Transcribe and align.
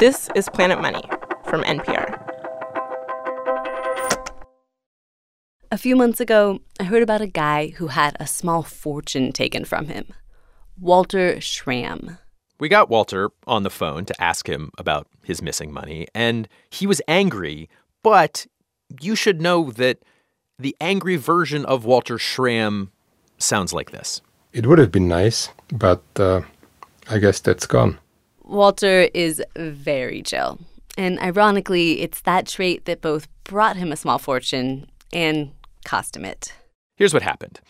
This 0.00 0.30
is 0.34 0.48
Planet 0.48 0.80
Money 0.80 1.02
from 1.44 1.62
NPR. 1.62 2.18
A 5.70 5.76
few 5.76 5.94
months 5.94 6.20
ago, 6.20 6.60
I 6.80 6.84
heard 6.84 7.02
about 7.02 7.20
a 7.20 7.26
guy 7.26 7.74
who 7.76 7.88
had 7.88 8.16
a 8.18 8.26
small 8.26 8.62
fortune 8.62 9.30
taken 9.30 9.66
from 9.66 9.88
him 9.88 10.06
Walter 10.80 11.38
Schramm. 11.42 12.16
We 12.58 12.70
got 12.70 12.88
Walter 12.88 13.28
on 13.46 13.62
the 13.62 13.68
phone 13.68 14.06
to 14.06 14.18
ask 14.18 14.48
him 14.48 14.70
about 14.78 15.06
his 15.22 15.42
missing 15.42 15.70
money, 15.70 16.08
and 16.14 16.48
he 16.70 16.86
was 16.86 17.02
angry, 17.06 17.68
but 18.02 18.46
you 19.02 19.14
should 19.14 19.42
know 19.42 19.70
that 19.72 19.98
the 20.58 20.74
angry 20.80 21.16
version 21.16 21.66
of 21.66 21.84
Walter 21.84 22.16
Schramm 22.16 22.90
sounds 23.36 23.74
like 23.74 23.90
this. 23.90 24.22
It 24.54 24.64
would 24.64 24.78
have 24.78 24.92
been 24.92 25.08
nice, 25.08 25.50
but 25.70 26.02
uh, 26.16 26.40
I 27.10 27.18
guess 27.18 27.40
that's 27.40 27.66
gone. 27.66 27.98
Walter 28.50 29.08
is 29.14 29.42
very 29.56 30.22
chill. 30.22 30.58
And 30.98 31.20
ironically, 31.20 32.00
it's 32.00 32.20
that 32.22 32.46
trait 32.46 32.84
that 32.84 33.00
both 33.00 33.28
brought 33.44 33.76
him 33.76 33.92
a 33.92 33.96
small 33.96 34.18
fortune 34.18 34.90
and 35.12 35.52
cost 35.84 36.16
him 36.16 36.24
it. 36.24 36.52
Here's 36.96 37.14
what 37.14 37.22
happened 37.22 37.60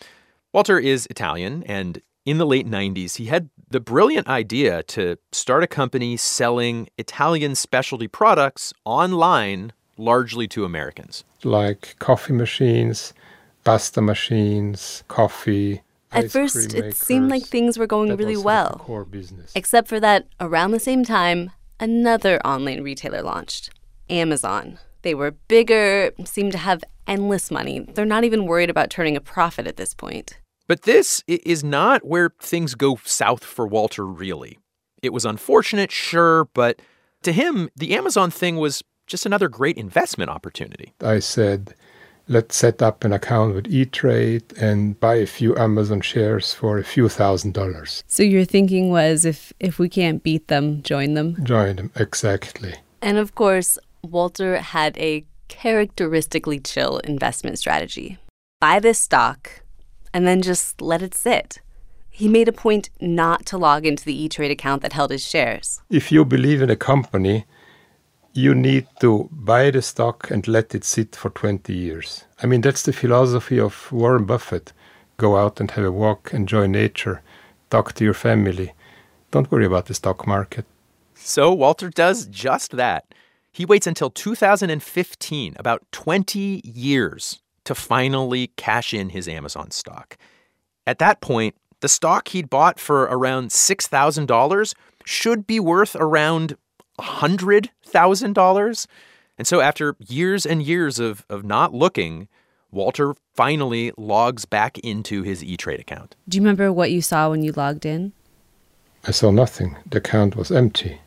Walter 0.53 0.79
is 0.79 1.07
Italian, 1.09 1.63
and 1.63 2.01
in 2.25 2.39
the 2.39 2.45
late 2.45 2.67
90s, 2.67 3.17
he 3.17 3.25
had 3.25 3.49
the 3.69 3.79
brilliant 3.79 4.27
idea 4.27 4.83
to 4.83 5.17
start 5.31 5.63
a 5.63 5.67
company 5.67 6.17
selling 6.17 6.89
Italian 6.97 7.55
specialty 7.55 8.07
products 8.07 8.73
online 8.83 9.71
largely 9.97 10.47
to 10.47 10.65
Americans. 10.65 11.23
Like 11.43 11.95
coffee 11.99 12.33
machines, 12.33 13.13
pasta 13.63 14.01
machines, 14.01 15.03
coffee. 15.07 15.83
At 16.11 16.31
first, 16.31 16.73
it 16.73 16.95
seemed 16.95 17.29
like 17.29 17.43
things 17.43 17.77
were 17.77 17.87
going 17.87 18.15
really 18.15 18.37
well. 18.37 18.81
core 18.83 19.05
business. 19.05 19.51
Except 19.55 19.87
for 19.87 19.99
that, 19.99 20.27
around 20.39 20.71
the 20.71 20.79
same 20.79 21.03
time, 21.03 21.51
another 21.79 22.39
online 22.45 22.81
retailer 22.81 23.21
launched 23.21 23.69
Amazon. 24.09 24.77
They 25.03 25.15
were 25.15 25.31
bigger, 25.31 26.11
seemed 26.25 26.51
to 26.51 26.57
have 26.57 26.83
endless 27.07 27.49
money. 27.49 27.79
They're 27.79 28.05
not 28.05 28.23
even 28.23 28.45
worried 28.45 28.69
about 28.69 28.89
turning 28.89 29.15
a 29.15 29.21
profit 29.21 29.67
at 29.67 29.77
this 29.77 29.93
point. 29.93 30.37
But 30.67 30.83
this 30.83 31.23
is 31.27 31.63
not 31.63 32.05
where 32.05 32.31
things 32.41 32.75
go 32.75 32.99
south 33.03 33.43
for 33.43 33.67
Walter, 33.67 34.05
really. 34.05 34.59
It 35.01 35.11
was 35.11 35.25
unfortunate, 35.25 35.91
sure, 35.91 36.45
but 36.53 36.81
to 37.23 37.31
him, 37.31 37.69
the 37.75 37.95
Amazon 37.95 38.31
thing 38.31 38.57
was 38.57 38.83
just 39.07 39.25
another 39.25 39.49
great 39.49 39.77
investment 39.77 40.29
opportunity. 40.29 40.93
I 41.01 41.19
said, 41.19 41.73
let's 42.31 42.55
set 42.55 42.81
up 42.81 43.03
an 43.03 43.11
account 43.11 43.53
with 43.53 43.67
E-Trade 43.67 44.43
and 44.57 44.97
buy 44.99 45.15
a 45.15 45.25
few 45.25 45.55
Amazon 45.57 45.99
shares 45.99 46.53
for 46.53 46.77
a 46.77 46.83
few 46.83 47.09
thousand 47.09 47.53
dollars. 47.53 48.03
So 48.07 48.23
your 48.23 48.45
thinking 48.45 48.89
was 48.89 49.25
if 49.25 49.51
if 49.59 49.77
we 49.77 49.89
can't 49.89 50.23
beat 50.23 50.47
them, 50.47 50.81
join 50.81 51.13
them. 51.13 51.35
Join 51.43 51.75
them, 51.75 51.91
exactly. 51.95 52.75
And 53.01 53.17
of 53.17 53.35
course, 53.35 53.77
Walter 54.01 54.57
had 54.61 54.97
a 54.97 55.25
characteristically 55.49 56.59
chill 56.59 56.99
investment 56.99 57.59
strategy. 57.59 58.17
Buy 58.61 58.79
this 58.79 58.99
stock 58.99 59.63
and 60.13 60.25
then 60.25 60.41
just 60.41 60.81
let 60.81 61.01
it 61.01 61.13
sit. 61.13 61.59
He 62.09 62.27
made 62.27 62.47
a 62.47 62.53
point 62.53 62.89
not 62.99 63.45
to 63.47 63.57
log 63.57 63.85
into 63.85 64.05
the 64.05 64.23
E-Trade 64.23 64.51
account 64.51 64.81
that 64.81 64.93
held 64.93 65.11
his 65.11 65.25
shares. 65.27 65.81
If 65.89 66.11
you 66.11 66.23
believe 66.25 66.61
in 66.61 66.69
a 66.69 66.75
company, 66.75 67.45
you 68.33 68.55
need 68.55 68.87
to 69.01 69.29
buy 69.31 69.71
the 69.71 69.81
stock 69.81 70.31
and 70.31 70.47
let 70.47 70.73
it 70.73 70.83
sit 70.83 71.15
for 71.15 71.29
20 71.29 71.73
years. 71.73 72.25
I 72.41 72.47
mean, 72.47 72.61
that's 72.61 72.83
the 72.83 72.93
philosophy 72.93 73.59
of 73.59 73.91
Warren 73.91 74.25
Buffett. 74.25 74.73
Go 75.17 75.37
out 75.37 75.59
and 75.59 75.69
have 75.71 75.85
a 75.85 75.91
walk, 75.91 76.33
enjoy 76.33 76.67
nature, 76.67 77.21
talk 77.69 77.93
to 77.93 78.03
your 78.03 78.13
family. 78.13 78.73
Don't 79.31 79.51
worry 79.51 79.65
about 79.65 79.85
the 79.85 79.93
stock 79.93 80.25
market. 80.25 80.65
So 81.13 81.53
Walter 81.53 81.89
does 81.89 82.25
just 82.25 82.71
that. 82.71 83.05
He 83.51 83.65
waits 83.65 83.85
until 83.85 84.09
2015, 84.09 85.55
about 85.59 85.83
20 85.91 86.61
years, 86.63 87.41
to 87.65 87.75
finally 87.75 88.47
cash 88.55 88.93
in 88.93 89.09
his 89.09 89.27
Amazon 89.27 89.71
stock. 89.71 90.17
At 90.87 90.99
that 90.99 91.21
point, 91.21 91.55
the 91.81 91.89
stock 91.89 92.29
he'd 92.29 92.49
bought 92.49 92.79
for 92.79 93.03
around 93.03 93.49
$6,000 93.49 94.73
should 95.05 95.45
be 95.45 95.59
worth 95.59 95.95
around 95.95 96.55
$100,000. 97.01 98.87
And 99.37 99.47
so, 99.47 99.59
after 99.59 99.95
years 99.99 100.45
and 100.45 100.61
years 100.61 100.99
of, 100.99 101.25
of 101.29 101.43
not 101.43 101.73
looking, 101.73 102.27
Walter 102.71 103.15
finally 103.33 103.91
logs 103.97 104.45
back 104.45 104.77
into 104.79 105.23
his 105.23 105.43
E 105.43 105.57
Trade 105.57 105.79
account. 105.79 106.15
Do 106.27 106.37
you 106.37 106.41
remember 106.41 106.71
what 106.71 106.91
you 106.91 107.01
saw 107.01 107.29
when 107.29 107.43
you 107.43 107.51
logged 107.51 107.85
in? 107.85 108.13
I 109.05 109.11
saw 109.11 109.31
nothing. 109.31 109.77
The 109.89 109.97
account 109.97 110.35
was 110.35 110.51
empty. 110.51 111.01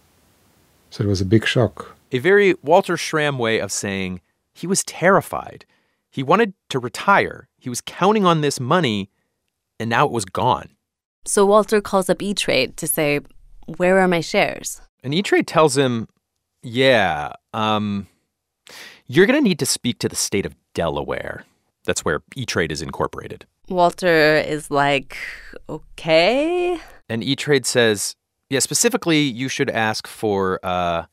So 0.90 1.04
it 1.04 1.06
was 1.06 1.20
a 1.20 1.24
big 1.24 1.46
shock. 1.46 1.96
A 2.12 2.18
very 2.18 2.54
Walter 2.62 2.96
Schramm 2.96 3.38
way 3.38 3.60
of 3.60 3.72
saying 3.72 4.20
he 4.52 4.66
was 4.66 4.84
terrified. 4.84 5.64
He 6.10 6.22
wanted 6.22 6.54
to 6.70 6.78
retire. 6.78 7.48
He 7.58 7.68
was 7.68 7.80
counting 7.80 8.24
on 8.24 8.40
this 8.40 8.60
money, 8.60 9.10
and 9.80 9.90
now 9.90 10.06
it 10.06 10.12
was 10.12 10.24
gone. 10.24 10.70
So 11.24 11.46
Walter 11.46 11.80
calls 11.80 12.10
up 12.10 12.22
E-Trade 12.22 12.76
to 12.76 12.86
say, 12.86 13.20
"Where 13.76 13.98
are 13.98 14.08
my 14.08 14.20
shares?" 14.20 14.80
And 15.04 15.14
E 15.14 15.22
Trade 15.22 15.46
tells 15.46 15.76
him, 15.76 16.08
Yeah, 16.62 17.34
um, 17.52 18.08
you're 19.06 19.26
going 19.26 19.38
to 19.38 19.46
need 19.46 19.58
to 19.58 19.66
speak 19.66 19.98
to 19.98 20.08
the 20.08 20.16
state 20.16 20.46
of 20.46 20.56
Delaware. 20.72 21.44
That's 21.84 22.04
where 22.06 22.22
E 22.34 22.46
Trade 22.46 22.72
is 22.72 22.80
incorporated. 22.80 23.46
Walter 23.68 24.36
is 24.36 24.70
like, 24.70 25.16
"Okay." 25.68 26.78
And 27.08 27.22
E 27.22 27.36
Trade 27.36 27.66
says, 27.66 28.16
Yeah, 28.48 28.60
specifically, 28.60 29.20
you 29.20 29.48
should 29.48 29.68
ask 29.68 30.06
for 30.06 30.58
uh, 30.62 31.04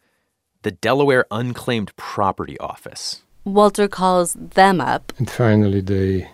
the 0.62 0.72
Delaware 0.72 1.25
Unclaimed 1.29 1.94
Property 1.97 2.58
Office. 2.59 3.23
Walter 3.44 3.90
calls 3.90 4.34
them 4.34 4.79
up. 4.79 5.12
And 5.18 5.29
finally, 5.29 5.81
they 5.81 6.29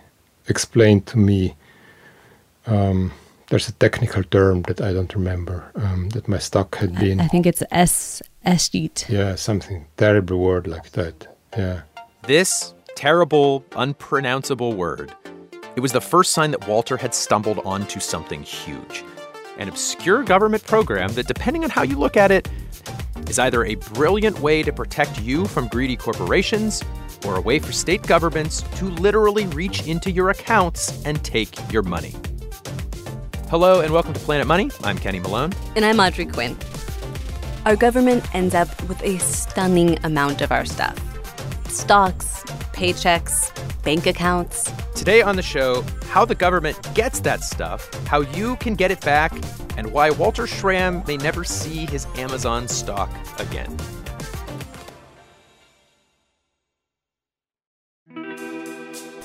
explained 0.46 1.06
to 1.06 1.18
me 1.18 1.56
um, 2.66 3.12
there's 3.50 3.68
a 3.68 3.72
technical 3.72 4.22
term 4.22 4.62
that 4.62 4.80
I 4.80 4.92
don't 4.92 5.14
remember 5.14 5.70
um, 5.74 6.10
that 6.10 6.28
my 6.28 6.38
stock 6.38 6.76
had 6.76 6.94
been. 6.94 7.20
I 7.20 7.28
think 7.28 7.46
it's 7.46 7.62
S 7.70 8.22
S 8.44 8.70
sheet. 8.70 9.06
Yeah, 9.08 9.34
something 9.36 9.86
terrible 9.96 10.38
word 10.38 10.66
like 10.66 10.90
that. 10.92 11.26
Yeah. 11.56 11.82
This 12.22 12.74
terrible, 12.94 13.64
unpronounceable 13.72 14.74
word. 14.74 15.14
It 15.76 15.80
was 15.80 15.92
the 15.92 16.00
first 16.00 16.32
sign 16.32 16.50
that 16.50 16.66
Walter 16.66 16.96
had 16.96 17.14
stumbled 17.14 17.60
onto 17.64 18.00
something 18.00 18.42
huge. 18.42 19.04
An 19.58 19.68
obscure 19.68 20.22
government 20.24 20.64
program 20.64 21.12
that, 21.14 21.26
depending 21.26 21.64
on 21.64 21.70
how 21.70 21.82
you 21.82 21.98
look 21.98 22.16
at 22.16 22.30
it, 22.30 22.48
is 23.28 23.38
either 23.38 23.64
a 23.64 23.76
brilliant 23.76 24.40
way 24.40 24.62
to 24.62 24.72
protect 24.72 25.20
you 25.22 25.46
from 25.46 25.68
greedy 25.68 25.96
corporations 25.96 26.82
or 27.26 27.36
a 27.36 27.40
way 27.40 27.58
for 27.58 27.72
state 27.72 28.02
governments 28.02 28.62
to 28.76 28.86
literally 28.86 29.46
reach 29.48 29.86
into 29.86 30.10
your 30.10 30.30
accounts 30.30 31.04
and 31.04 31.22
take 31.24 31.72
your 31.72 31.82
money. 31.82 32.14
Hello 33.50 33.80
and 33.80 33.94
welcome 33.94 34.12
to 34.12 34.20
Planet 34.20 34.46
Money. 34.46 34.70
I'm 34.84 34.98
Kenny 34.98 35.20
Malone. 35.20 35.54
And 35.74 35.82
I'm 35.82 35.98
Audrey 36.00 36.26
Quinn. 36.26 36.54
Our 37.64 37.76
government 37.76 38.22
ends 38.34 38.54
up 38.54 38.68
with 38.86 39.02
a 39.02 39.16
stunning 39.20 39.98
amount 40.04 40.42
of 40.42 40.52
our 40.52 40.66
stuff 40.66 41.00
stocks, 41.70 42.42
paychecks, 42.74 43.50
bank 43.82 44.06
accounts. 44.06 44.70
Today 44.94 45.22
on 45.22 45.36
the 45.36 45.42
show, 45.42 45.82
how 46.10 46.26
the 46.26 46.34
government 46.34 46.76
gets 46.94 47.20
that 47.20 47.42
stuff, 47.42 47.88
how 48.04 48.20
you 48.20 48.56
can 48.56 48.74
get 48.74 48.90
it 48.90 49.00
back, 49.00 49.32
and 49.78 49.92
why 49.92 50.10
Walter 50.10 50.46
Schramm 50.46 51.02
may 51.06 51.16
never 51.16 51.42
see 51.42 51.86
his 51.86 52.06
Amazon 52.16 52.68
stock 52.68 53.10
again. 53.38 53.74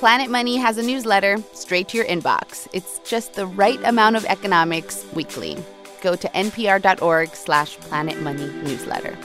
Planet 0.04 0.30
Money 0.30 0.58
has 0.58 0.78
a 0.78 0.84
newsletter 0.84 1.38
straight 1.54 1.88
to 1.88 1.96
your 1.96 2.06
inbox. 2.08 2.68
It's 2.74 3.00
just 3.06 3.36
the 3.36 3.46
right 3.46 3.80
amount 3.86 4.18
of 4.18 4.26
economics 4.26 5.06
weekly. 5.14 5.58
Go 6.02 6.18
to 6.18 6.28
npr.org 6.28 7.34
slash 7.34 7.78
planetmoneynewsletter. 7.78 9.16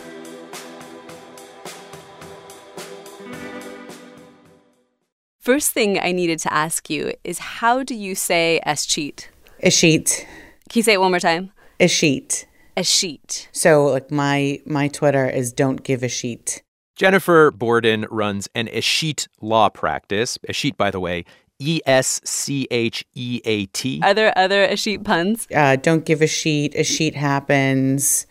First 5.40 5.72
thing 5.72 5.98
I 5.98 6.12
needed 6.12 6.38
to 6.38 6.54
ask 6.54 6.88
you 6.88 7.12
is 7.24 7.40
how 7.40 7.82
do 7.82 7.96
you 7.96 8.14
say 8.14 8.60
escheat? 8.64 9.26
A 9.64 9.70
sheet. 9.70 10.28
Can 10.68 10.78
you 10.78 10.82
say 10.84 10.92
it 10.92 11.00
one 11.00 11.10
more 11.10 11.18
time? 11.18 11.50
A 11.80 11.88
sheet. 11.88 12.46
Escheat. 12.76 13.48
So 13.50 13.86
like 13.86 14.12
my 14.12 14.60
my 14.64 14.86
Twitter 14.86 15.28
is 15.28 15.52
don't 15.52 15.82
give 15.82 16.04
a 16.04 16.08
sheet. 16.08 16.62
Jennifer 16.98 17.52
Borden 17.52 18.06
runs 18.10 18.48
an 18.56 18.66
Escheat 18.66 19.28
law 19.40 19.68
practice. 19.68 20.36
Escheat, 20.48 20.76
by 20.76 20.90
the 20.90 20.98
way, 20.98 21.24
E 21.60 21.80
S 21.86 22.20
C 22.24 22.66
H 22.72 23.06
E 23.14 23.40
A 23.44 23.66
T. 23.66 24.00
Are 24.02 24.12
there 24.12 24.36
other 24.36 24.66
escheat 24.66 25.04
puns? 25.04 25.46
Uh, 25.54 25.76
don't 25.76 26.04
give 26.04 26.20
a 26.22 26.26
sheet. 26.26 26.74
A 26.74 26.82
sheet 26.82 27.14
happens. 27.14 28.26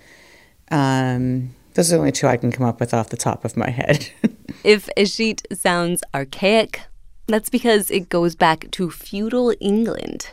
Um, 0.69 1.55
those 1.75 1.93
are 1.93 1.95
the 1.95 1.99
only 1.99 2.11
two 2.11 2.27
I 2.27 2.35
can 2.35 2.51
come 2.51 2.65
up 2.65 2.81
with 2.81 2.93
off 2.93 3.07
the 3.07 3.15
top 3.15 3.45
of 3.45 3.55
my 3.55 3.69
head. 3.69 4.09
If 4.63 4.89
escheat 4.97 5.43
sounds 5.53 6.03
archaic, 6.13 6.81
that's 7.27 7.49
because 7.49 7.89
it 7.89 8.09
goes 8.09 8.35
back 8.35 8.69
to 8.71 8.89
feudal 8.89 9.53
England. 9.61 10.29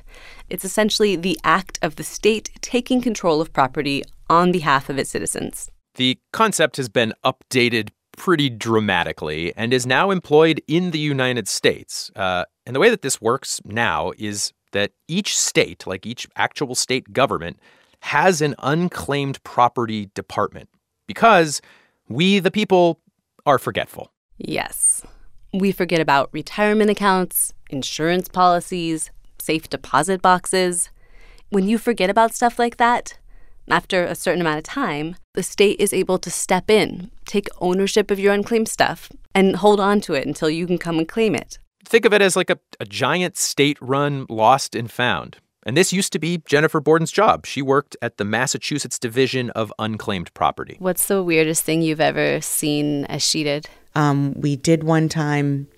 It's 0.48 0.64
essentially 0.64 1.14
the 1.14 1.38
act 1.44 1.78
of 1.82 1.96
the 1.96 2.02
state 2.02 2.50
taking 2.60 3.00
control 3.00 3.40
of 3.40 3.52
property 3.52 4.02
on 4.28 4.50
behalf 4.50 4.88
of 4.88 4.98
its 4.98 5.10
citizens. 5.10 5.70
The 5.96 6.18
concept 6.32 6.78
has 6.78 6.88
been 6.88 7.12
updated 7.24 7.90
pretty 8.16 8.50
dramatically 8.50 9.52
and 9.56 9.72
is 9.72 9.86
now 9.86 10.10
employed 10.10 10.60
in 10.66 10.90
the 10.90 10.98
United 10.98 11.48
States. 11.48 12.10
Uh, 12.16 12.44
and 12.66 12.74
the 12.74 12.80
way 12.80 12.90
that 12.90 13.02
this 13.02 13.20
works 13.20 13.60
now 13.64 14.12
is 14.18 14.52
that 14.72 14.92
each 15.08 15.38
state, 15.38 15.86
like 15.86 16.06
each 16.06 16.26
actual 16.36 16.74
state 16.74 17.12
government, 17.12 17.58
has 18.00 18.42
an 18.42 18.54
unclaimed 18.58 19.42
property 19.44 20.10
department 20.14 20.68
because 21.06 21.62
we, 22.08 22.38
the 22.38 22.50
people, 22.50 23.00
are 23.46 23.58
forgetful. 23.58 24.12
Yes. 24.38 25.02
We 25.52 25.72
forget 25.72 26.00
about 26.00 26.28
retirement 26.32 26.90
accounts, 26.90 27.52
insurance 27.70 28.28
policies, 28.28 29.10
safe 29.38 29.68
deposit 29.68 30.20
boxes. 30.20 30.90
When 31.50 31.68
you 31.68 31.78
forget 31.78 32.10
about 32.10 32.34
stuff 32.34 32.58
like 32.58 32.78
that, 32.78 33.18
after 33.68 34.04
a 34.04 34.14
certain 34.14 34.40
amount 34.40 34.58
of 34.58 34.64
time, 34.64 35.16
the 35.34 35.42
state 35.42 35.80
is 35.80 35.92
able 35.92 36.18
to 36.18 36.30
step 36.30 36.70
in, 36.70 37.10
take 37.24 37.48
ownership 37.60 38.10
of 38.10 38.20
your 38.20 38.32
unclaimed 38.32 38.68
stuff, 38.68 39.10
and 39.34 39.56
hold 39.56 39.80
on 39.80 40.00
to 40.02 40.14
it 40.14 40.26
until 40.26 40.50
you 40.50 40.66
can 40.66 40.78
come 40.78 40.98
and 40.98 41.08
claim 41.08 41.34
it. 41.34 41.58
Think 41.84 42.04
of 42.04 42.12
it 42.12 42.22
as 42.22 42.36
like 42.36 42.50
a, 42.50 42.58
a 42.80 42.84
giant 42.84 43.36
state 43.36 43.78
run 43.80 44.26
lost 44.28 44.74
and 44.74 44.90
found. 44.90 45.38
And 45.66 45.76
this 45.76 45.92
used 45.92 46.12
to 46.12 46.18
be 46.18 46.42
Jennifer 46.46 46.80
Borden's 46.80 47.10
job. 47.10 47.46
She 47.46 47.62
worked 47.62 47.96
at 48.02 48.18
the 48.18 48.24
Massachusetts 48.24 48.98
Division 48.98 49.50
of 49.50 49.72
Unclaimed 49.78 50.32
Property. 50.34 50.76
What's 50.78 51.06
the 51.06 51.22
weirdest 51.22 51.64
thing 51.64 51.80
you've 51.80 52.00
ever 52.00 52.40
seen 52.42 53.06
escheated? 53.06 53.66
Um, 53.94 54.34
we 54.38 54.56
did 54.56 54.84
one 54.84 55.08
time 55.08 55.68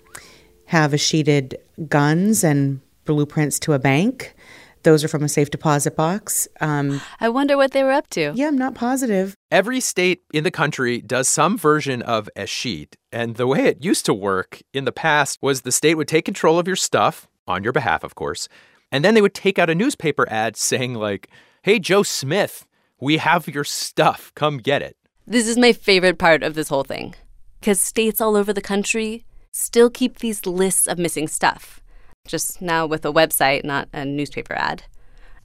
have 0.65 0.93
escheated 0.93 1.57
guns 1.87 2.43
and 2.43 2.81
blueprints 3.05 3.59
to 3.59 3.73
a 3.73 3.79
bank. 3.79 4.35
Those 4.83 5.03
are 5.03 5.07
from 5.07 5.23
a 5.23 5.29
safe 5.29 5.49
deposit 5.49 5.95
box. 5.95 6.47
Um, 6.61 7.01
I 7.19 7.29
wonder 7.29 7.57
what 7.57 7.71
they 7.71 7.83
were 7.83 7.91
up 7.91 8.07
to. 8.11 8.31
yeah, 8.35 8.47
I'm 8.47 8.57
not 8.57 8.75
positive. 8.75 9.35
Every 9.51 9.79
state 9.79 10.21
in 10.33 10.43
the 10.43 10.51
country 10.51 11.01
does 11.01 11.27
some 11.27 11.57
version 11.57 12.01
of 12.01 12.29
escheat. 12.35 12.95
And 13.11 13.35
the 13.35 13.47
way 13.47 13.65
it 13.65 13.83
used 13.83 14.05
to 14.05 14.13
work 14.13 14.61
in 14.73 14.85
the 14.85 14.91
past 14.91 15.39
was 15.41 15.61
the 15.61 15.71
state 15.71 15.95
would 15.95 16.07
take 16.07 16.25
control 16.25 16.59
of 16.59 16.67
your 16.67 16.75
stuff, 16.75 17.27
on 17.47 17.63
your 17.63 17.73
behalf, 17.73 18.03
of 18.03 18.15
course, 18.15 18.47
and 18.91 19.03
then 19.03 19.13
they 19.13 19.21
would 19.21 19.33
take 19.33 19.59
out 19.59 19.69
a 19.69 19.75
newspaper 19.75 20.27
ad 20.29 20.55
saying, 20.55 20.93
like, 20.93 21.29
hey, 21.63 21.79
Joe 21.79 22.03
Smith, 22.03 22.65
we 22.99 23.17
have 23.17 23.47
your 23.47 23.63
stuff. 23.63 24.31
Come 24.35 24.57
get 24.57 24.81
it. 24.81 24.95
This 25.25 25.47
is 25.47 25.57
my 25.57 25.73
favorite 25.73 26.17
part 26.17 26.43
of 26.43 26.53
this 26.55 26.69
whole 26.69 26.83
thing. 26.83 27.15
Because 27.59 27.81
states 27.81 28.21
all 28.21 28.35
over 28.35 28.53
the 28.53 28.61
country 28.61 29.25
still 29.51 29.89
keep 29.89 30.19
these 30.19 30.45
lists 30.45 30.87
of 30.87 30.97
missing 30.97 31.27
stuff, 31.27 31.81
just 32.27 32.61
now 32.61 32.85
with 32.85 33.05
a 33.05 33.11
website, 33.11 33.63
not 33.63 33.87
a 33.93 34.05
newspaper 34.05 34.53
ad. 34.53 34.83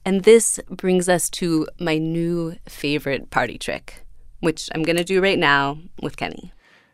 And 0.05 0.23
this 0.23 0.59
brings 0.69 1.07
us 1.07 1.29
to 1.31 1.67
my 1.79 1.97
new 1.97 2.55
favorite 2.67 3.29
party 3.29 3.57
trick, 3.57 4.05
which 4.41 4.69
I'm 4.75 4.83
going 4.83 4.97
to 4.97 5.03
do 5.03 5.21
right 5.21 5.39
now 5.39 5.77
with 6.01 6.17
Kenny. 6.17 6.51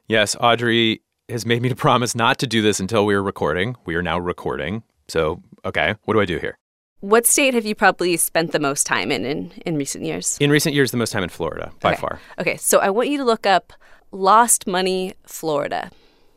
Yes, 0.07 0.35
Audrey 0.39 1.01
has 1.27 1.45
made 1.45 1.61
me 1.61 1.69
to 1.69 1.75
promise 1.87 2.15
not 2.15 2.37
to 2.39 2.47
do 2.47 2.61
this 2.61 2.79
until 2.79 3.05
we 3.05 3.13
are 3.15 3.23
recording. 3.23 3.75
We 3.85 3.95
are 3.95 4.03
now 4.03 4.19
recording. 4.19 4.83
So, 5.07 5.41
okay, 5.65 5.95
what 6.05 6.13
do 6.13 6.21
I 6.21 6.25
do 6.25 6.37
here? 6.37 6.57
What 7.01 7.25
state 7.25 7.53
have 7.53 7.65
you 7.65 7.75
probably 7.75 8.17
spent 8.17 8.51
the 8.51 8.59
most 8.59 8.85
time 8.85 9.09
in 9.11 9.25
in, 9.25 9.51
in 9.65 9.75
recent 9.77 10.03
years? 10.03 10.37
In 10.39 10.51
recent 10.51 10.75
years, 10.75 10.91
the 10.91 10.97
most 10.97 11.11
time 11.11 11.23
in 11.23 11.29
Florida, 11.29 11.71
by 11.79 11.93
Okay. 11.93 12.01
far. 12.01 12.19
Okay, 12.37 12.57
so 12.57 12.79
I 12.79 12.89
want 12.89 13.07
you 13.09 13.17
to 13.17 13.23
look 13.23 13.45
up 13.47 13.71
Lost 14.11 14.67
Money, 14.67 15.13
Florida. 15.25 15.91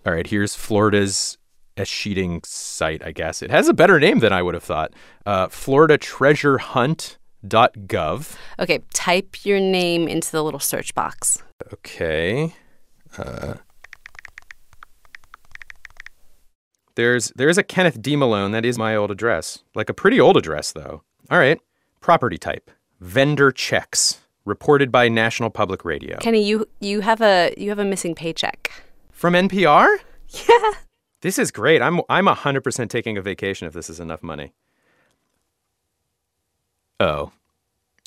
All 0.07 0.13
right, 0.13 0.27
here's 0.27 0.55
Florida's 0.55 1.37
escheating 1.77 2.41
site, 2.45 3.03
I 3.05 3.13
guess. 3.13 3.43
It 3.43 3.51
has 3.51 3.69
a 3.69 3.75
better 3.75 4.01
name 4.01 4.21
than 4.21 4.33
I 4.33 4.41
would 4.43 4.55
have 4.55 4.63
thought. 4.65 4.93
Uh, 5.27 5.49
FloridaTreasureHunt.gov. 5.49 8.37
Okay, 8.59 8.79
type 8.93 9.45
your 9.45 9.61
name 9.61 10.09
into 10.09 10.31
the 10.33 10.43
little 10.45 10.61
search 10.61 10.95
box. 10.95 11.43
Okay. 11.73 12.55
Uh, 13.19 13.55
there's 16.95 17.33
there's 17.37 17.59
a 17.59 17.63
Kenneth 17.63 18.01
D. 18.03 18.17
Malone. 18.17 18.53
That 18.53 18.65
is 18.65 18.79
my 18.79 18.95
old 18.97 19.11
address. 19.11 19.63
Like 19.75 19.89
a 19.89 19.95
pretty 19.95 20.21
old 20.21 20.37
address, 20.37 20.73
though. 20.73 21.03
All 21.31 21.39
right. 21.39 21.61
Property 22.01 22.39
type 22.39 22.71
vendor 23.01 23.51
checks. 23.51 24.19
Reported 24.45 24.91
by 24.91 25.09
National 25.09 25.51
Public 25.51 25.85
Radio. 25.85 26.19
Kenny, 26.19 26.45
you 26.45 26.67
you 26.81 27.01
have 27.01 27.23
a 27.23 27.55
you 27.57 27.69
have 27.69 27.79
a 27.79 27.85
missing 27.85 28.15
paycheck. 28.15 28.71
From 29.11 29.35
NPR? 29.35 29.97
Yeah. 30.49 30.71
This 31.23 31.39
is 31.39 31.51
great. 31.51 31.81
I'm 31.81 32.03
I'm 32.09 32.27
100% 32.27 32.89
taking 32.91 33.17
a 33.17 33.23
vacation 33.23 33.67
if 33.67 33.73
this 33.73 33.89
is 33.89 33.99
enough 33.99 34.23
money. 34.23 34.53
Oh. 37.01 37.33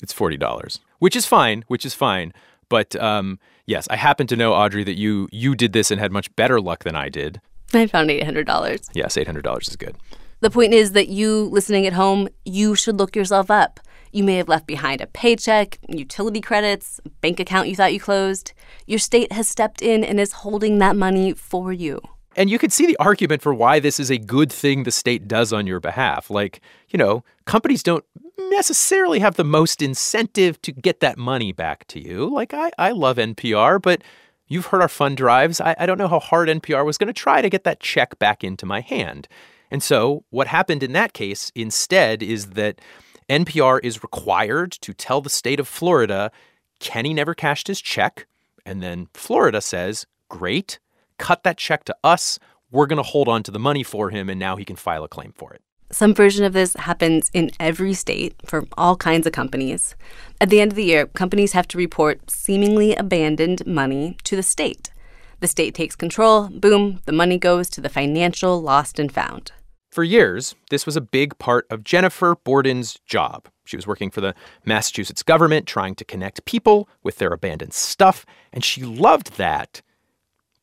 It's 0.02 0.12
$40. 0.12 0.78
Which 0.98 1.16
is 1.16 1.26
fine, 1.26 1.64
which 1.68 1.84
is 1.84 1.94
fine. 1.94 2.32
But 2.68 2.94
um 2.96 3.38
yes, 3.66 3.88
I 3.90 3.96
happen 3.96 4.26
to 4.28 4.36
know 4.36 4.52
Audrey 4.52 4.84
that 4.84 4.96
you 4.96 5.28
you 5.32 5.54
did 5.54 5.72
this 5.72 5.90
and 5.90 5.98
had 6.00 6.12
much 6.12 6.34
better 6.36 6.60
luck 6.60 6.84
than 6.84 6.94
I 6.94 7.08
did. 7.08 7.40
I 7.72 7.86
found 7.86 8.10
eight 8.10 8.24
hundred 8.24 8.46
dollars. 8.46 8.88
Yes, 8.94 9.16
$800 9.16 9.68
is 9.68 9.76
good. 9.76 9.96
The 10.40 10.50
point 10.50 10.74
is 10.74 10.92
that 10.92 11.08
you 11.08 11.44
listening 11.44 11.86
at 11.86 11.94
home, 11.94 12.28
you 12.44 12.74
should 12.74 12.98
look 12.98 13.16
yourself 13.16 13.50
up. 13.50 13.80
You 14.12 14.22
may 14.22 14.36
have 14.36 14.48
left 14.48 14.66
behind 14.66 15.00
a 15.00 15.06
paycheck, 15.06 15.78
utility 15.88 16.40
credits, 16.40 17.00
bank 17.22 17.40
account 17.40 17.68
you 17.68 17.76
thought 17.76 17.92
you 17.92 18.00
closed. 18.00 18.52
Your 18.86 18.98
state 18.98 19.32
has 19.32 19.48
stepped 19.48 19.80
in 19.82 20.04
and 20.04 20.20
is 20.20 20.32
holding 20.32 20.78
that 20.78 20.96
money 20.96 21.32
for 21.32 21.72
you. 21.72 22.00
And 22.36 22.50
you 22.50 22.58
could 22.58 22.72
see 22.72 22.86
the 22.86 22.98
argument 22.98 23.42
for 23.42 23.54
why 23.54 23.80
this 23.80 23.98
is 23.98 24.10
a 24.10 24.18
good 24.18 24.52
thing 24.52 24.82
the 24.82 24.90
state 24.90 25.26
does 25.26 25.52
on 25.52 25.66
your 25.66 25.80
behalf. 25.80 26.30
Like, 26.30 26.60
you 26.90 26.98
know, 26.98 27.24
companies 27.46 27.82
don't 27.82 28.04
necessarily 28.50 29.20
have 29.20 29.36
the 29.36 29.44
most 29.44 29.80
incentive 29.80 30.60
to 30.62 30.72
get 30.72 31.00
that 31.00 31.16
money 31.16 31.52
back 31.52 31.86
to 31.88 32.00
you. 32.00 32.28
Like, 32.32 32.52
I, 32.52 32.70
I 32.78 32.92
love 32.92 33.16
NPR, 33.16 33.80
but 33.80 34.02
you've 34.48 34.66
heard 34.66 34.82
our 34.82 34.88
fund 34.88 35.16
drives. 35.16 35.60
I, 35.60 35.74
I 35.78 35.86
don't 35.86 35.98
know 35.98 36.08
how 36.08 36.20
hard 36.20 36.48
NPR 36.48 36.84
was 36.84 36.98
going 36.98 37.08
to 37.08 37.14
try 37.14 37.40
to 37.40 37.50
get 37.50 37.64
that 37.64 37.80
check 37.80 38.18
back 38.18 38.44
into 38.44 38.66
my 38.66 38.80
hand. 38.80 39.28
And 39.70 39.82
so, 39.82 40.24
what 40.30 40.46
happened 40.46 40.82
in 40.82 40.92
that 40.92 41.14
case 41.14 41.50
instead 41.54 42.22
is 42.22 42.50
that 42.50 42.80
NPR 43.28 43.80
is 43.82 44.02
required 44.02 44.72
to 44.72 44.92
tell 44.92 45.20
the 45.20 45.30
state 45.30 45.58
of 45.58 45.66
Florida 45.66 46.30
Kenny 46.78 47.14
never 47.14 47.34
cashed 47.34 47.68
his 47.68 47.80
check. 47.80 48.26
And 48.64 48.82
then 48.82 49.08
Florida 49.14 49.60
says, 49.60 50.06
great, 50.28 50.78
cut 51.18 51.42
that 51.44 51.56
check 51.56 51.84
to 51.84 51.96
us. 52.02 52.38
We're 52.70 52.86
going 52.86 52.98
to 52.98 53.02
hold 53.02 53.28
on 53.28 53.42
to 53.44 53.50
the 53.50 53.58
money 53.58 53.82
for 53.82 54.10
him, 54.10 54.28
and 54.28 54.38
now 54.38 54.56
he 54.56 54.64
can 54.64 54.76
file 54.76 55.04
a 55.04 55.08
claim 55.08 55.32
for 55.36 55.52
it. 55.52 55.62
Some 55.92 56.14
version 56.14 56.44
of 56.44 56.52
this 56.52 56.74
happens 56.74 57.30
in 57.32 57.52
every 57.60 57.94
state 57.94 58.34
for 58.44 58.64
all 58.76 58.96
kinds 58.96 59.26
of 59.26 59.32
companies. 59.32 59.94
At 60.40 60.50
the 60.50 60.60
end 60.60 60.72
of 60.72 60.76
the 60.76 60.84
year, 60.84 61.06
companies 61.06 61.52
have 61.52 61.68
to 61.68 61.78
report 61.78 62.28
seemingly 62.28 62.96
abandoned 62.96 63.64
money 63.66 64.16
to 64.24 64.34
the 64.34 64.42
state. 64.42 64.90
The 65.38 65.46
state 65.46 65.74
takes 65.74 65.94
control, 65.94 66.48
boom, 66.48 67.00
the 67.04 67.12
money 67.12 67.38
goes 67.38 67.70
to 67.70 67.80
the 67.80 67.88
financial 67.88 68.60
lost 68.60 68.98
and 68.98 69.12
found. 69.12 69.52
For 69.92 70.02
years, 70.02 70.54
this 70.70 70.86
was 70.86 70.96
a 70.96 71.00
big 71.00 71.38
part 71.38 71.66
of 71.70 71.84
Jennifer 71.84 72.34
Borden's 72.34 72.98
job. 73.06 73.48
She 73.64 73.76
was 73.76 73.86
working 73.86 74.10
for 74.10 74.20
the 74.20 74.34
Massachusetts 74.64 75.22
government, 75.22 75.66
trying 75.66 75.94
to 75.96 76.04
connect 76.04 76.44
people 76.46 76.88
with 77.02 77.18
their 77.18 77.32
abandoned 77.32 77.74
stuff, 77.74 78.26
and 78.52 78.64
she 78.64 78.82
loved 78.82 79.36
that. 79.36 79.82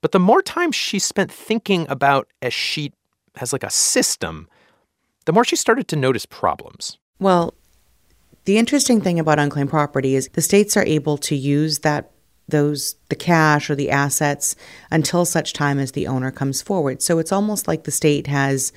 But 0.04 0.12
the 0.12 0.20
more 0.20 0.42
time 0.42 0.74
she 0.74 1.00
spent 1.00 1.32
thinking 1.32 1.86
about 1.88 2.28
Escheat 2.42 2.92
as 3.40 3.54
like 3.54 3.64
a 3.64 3.70
system, 3.70 4.50
the 5.24 5.32
more 5.32 5.46
she 5.46 5.56
started 5.56 5.88
to 5.88 5.96
notice 5.96 6.26
problems. 6.26 6.98
Well, 7.20 7.54
the 8.44 8.58
interesting 8.58 9.00
thing 9.00 9.18
about 9.18 9.40
unclaimed 9.40 9.70
property 9.70 10.16
is 10.16 10.28
the 10.34 10.42
states 10.42 10.76
are 10.76 10.84
able 10.84 11.18
to 11.20 11.38
use 11.38 11.80
that 11.80 12.12
those 12.50 12.98
the 13.08 13.16
cash 13.16 13.70
or 13.70 13.76
the 13.76 13.90
assets 13.90 14.58
until 14.92 15.24
such 15.24 15.54
time 15.54 15.80
as 15.80 15.94
the 15.94 16.08
owner 16.08 16.32
comes 16.32 16.62
forward. 16.62 17.02
So 17.02 17.18
it's 17.18 17.32
almost 17.32 17.70
like 17.70 17.86
the 17.86 17.92
state 17.92 18.28
has 18.28 18.74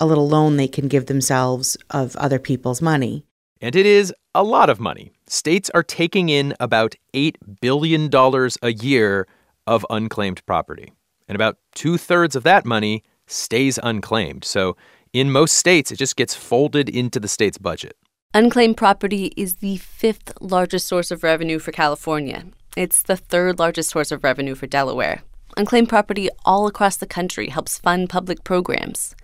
a 0.00 0.06
little 0.06 0.28
loan 0.28 0.56
they 0.56 0.66
can 0.66 0.88
give 0.88 1.06
themselves 1.06 1.76
of 1.90 2.16
other 2.16 2.40
people's 2.40 2.82
money. 2.82 3.24
And 3.60 3.76
it 3.76 3.86
is 3.86 4.12
a 4.34 4.42
lot 4.42 4.68
of 4.68 4.80
money. 4.80 5.12
States 5.28 5.70
are 5.72 5.84
taking 5.84 6.30
in 6.30 6.52
about 6.58 6.96
$8 7.14 7.36
billion 7.60 8.10
a 8.12 8.72
year 8.72 9.28
of 9.66 9.86
unclaimed 9.90 10.44
property. 10.46 10.92
And 11.28 11.36
about 11.36 11.58
two 11.74 11.96
thirds 11.96 12.36
of 12.36 12.42
that 12.42 12.64
money 12.64 13.02
stays 13.26 13.78
unclaimed. 13.82 14.44
So 14.44 14.76
in 15.12 15.30
most 15.30 15.54
states, 15.54 15.92
it 15.92 15.96
just 15.96 16.16
gets 16.16 16.34
folded 16.34 16.88
into 16.88 17.20
the 17.20 17.28
state's 17.28 17.58
budget. 17.58 17.96
Unclaimed 18.34 18.76
property 18.76 19.32
is 19.36 19.56
the 19.56 19.76
fifth 19.76 20.32
largest 20.40 20.88
source 20.88 21.10
of 21.10 21.22
revenue 21.22 21.58
for 21.60 21.70
California. 21.70 22.44
It's 22.76 23.02
the 23.02 23.16
third 23.16 23.60
largest 23.60 23.90
source 23.90 24.10
of 24.10 24.24
revenue 24.24 24.56
for 24.56 24.66
Delaware. 24.66 25.22
Unclaimed 25.56 25.88
property 25.88 26.28
all 26.44 26.66
across 26.66 26.96
the 26.96 27.06
country 27.06 27.50
helps 27.50 27.78
fund 27.78 28.10
public 28.10 28.42
programs, 28.42 29.14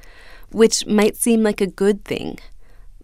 which 0.52 0.86
might 0.86 1.16
seem 1.16 1.42
like 1.42 1.60
a 1.60 1.66
good 1.66 2.04
thing, 2.04 2.38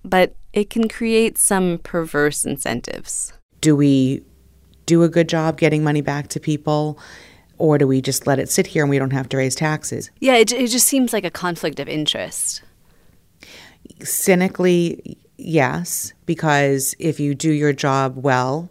but 0.04 0.36
it 0.52 0.70
can 0.70 0.88
create 0.88 1.36
some 1.36 1.78
perverse 1.78 2.44
incentives. 2.44 3.32
Do 3.60 3.74
we 3.74 4.22
do 4.86 5.02
a 5.02 5.08
good 5.08 5.28
job 5.28 5.58
getting 5.58 5.84
money 5.84 6.00
back 6.00 6.28
to 6.28 6.40
people 6.40 6.98
or 7.58 7.78
do 7.78 7.86
we 7.86 8.00
just 8.00 8.26
let 8.26 8.38
it 8.38 8.48
sit 8.48 8.66
here 8.66 8.82
and 8.82 8.90
we 8.90 8.98
don't 8.98 9.12
have 9.12 9.28
to 9.30 9.36
raise 9.36 9.54
taxes? 9.54 10.10
Yeah, 10.20 10.34
it, 10.34 10.52
it 10.52 10.68
just 10.68 10.86
seems 10.86 11.12
like 11.12 11.24
a 11.24 11.30
conflict 11.30 11.80
of 11.80 11.88
interest. 11.88 12.62
Cynically, 14.02 15.16
yes, 15.38 16.12
because 16.26 16.94
if 16.98 17.18
you 17.18 17.34
do 17.34 17.50
your 17.50 17.72
job 17.72 18.16
well, 18.16 18.70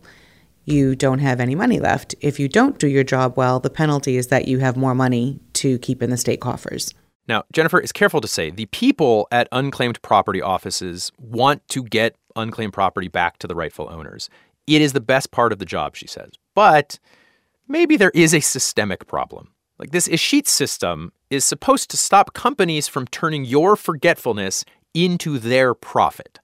you 0.65 0.95
don't 0.95 1.19
have 1.19 1.39
any 1.39 1.55
money 1.55 1.79
left. 1.79 2.15
If 2.21 2.39
you 2.39 2.47
don't 2.47 2.77
do 2.79 2.87
your 2.87 3.03
job 3.03 3.37
well, 3.37 3.59
the 3.59 3.69
penalty 3.69 4.17
is 4.17 4.27
that 4.27 4.47
you 4.47 4.59
have 4.59 4.75
more 4.75 4.95
money 4.95 5.39
to 5.53 5.77
keep 5.79 6.01
in 6.01 6.09
the 6.09 6.17
state 6.17 6.41
coffers. 6.41 6.93
Now, 7.27 7.43
Jennifer 7.53 7.79
is 7.79 7.91
careful 7.91 8.21
to 8.21 8.27
say 8.27 8.51
the 8.51 8.67
people 8.67 9.27
at 9.31 9.47
unclaimed 9.51 10.01
property 10.01 10.41
offices 10.41 11.11
want 11.17 11.67
to 11.69 11.83
get 11.83 12.15
unclaimed 12.35 12.73
property 12.73 13.07
back 13.07 13.39
to 13.39 13.47
the 13.47 13.55
rightful 13.55 13.87
owners. 13.89 14.29
It 14.67 14.81
is 14.81 14.93
the 14.93 15.01
best 15.01 15.31
part 15.31 15.51
of 15.51 15.59
the 15.59 15.65
job, 15.65 15.95
she 15.95 16.07
says. 16.07 16.31
But 16.53 16.99
maybe 17.67 17.97
there 17.97 18.11
is 18.13 18.33
a 18.33 18.39
systemic 18.39 19.07
problem. 19.07 19.51
Like 19.77 19.91
this 19.91 20.07
Escheat 20.07 20.47
system 20.47 21.11
is 21.29 21.43
supposed 21.43 21.89
to 21.91 21.97
stop 21.97 22.33
companies 22.33 22.87
from 22.87 23.07
turning 23.07 23.45
your 23.45 23.75
forgetfulness 23.75 24.63
into 24.93 25.37
their 25.37 25.73
profit. 25.73 26.39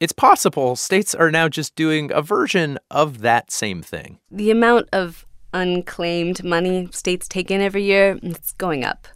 It's 0.00 0.12
possible 0.12 0.76
states 0.76 1.14
are 1.14 1.30
now 1.30 1.48
just 1.48 1.74
doing 1.74 2.12
a 2.12 2.22
version 2.22 2.78
of 2.90 3.20
that 3.20 3.50
same 3.50 3.82
thing. 3.82 4.20
The 4.30 4.52
amount 4.52 4.88
of 4.92 5.26
unclaimed 5.52 6.44
money 6.44 6.88
states 6.92 7.26
take 7.26 7.50
in 7.50 7.60
every 7.60 7.82
year, 7.82 8.18
it's 8.22 8.52
going 8.52 8.84
up. 8.84 9.08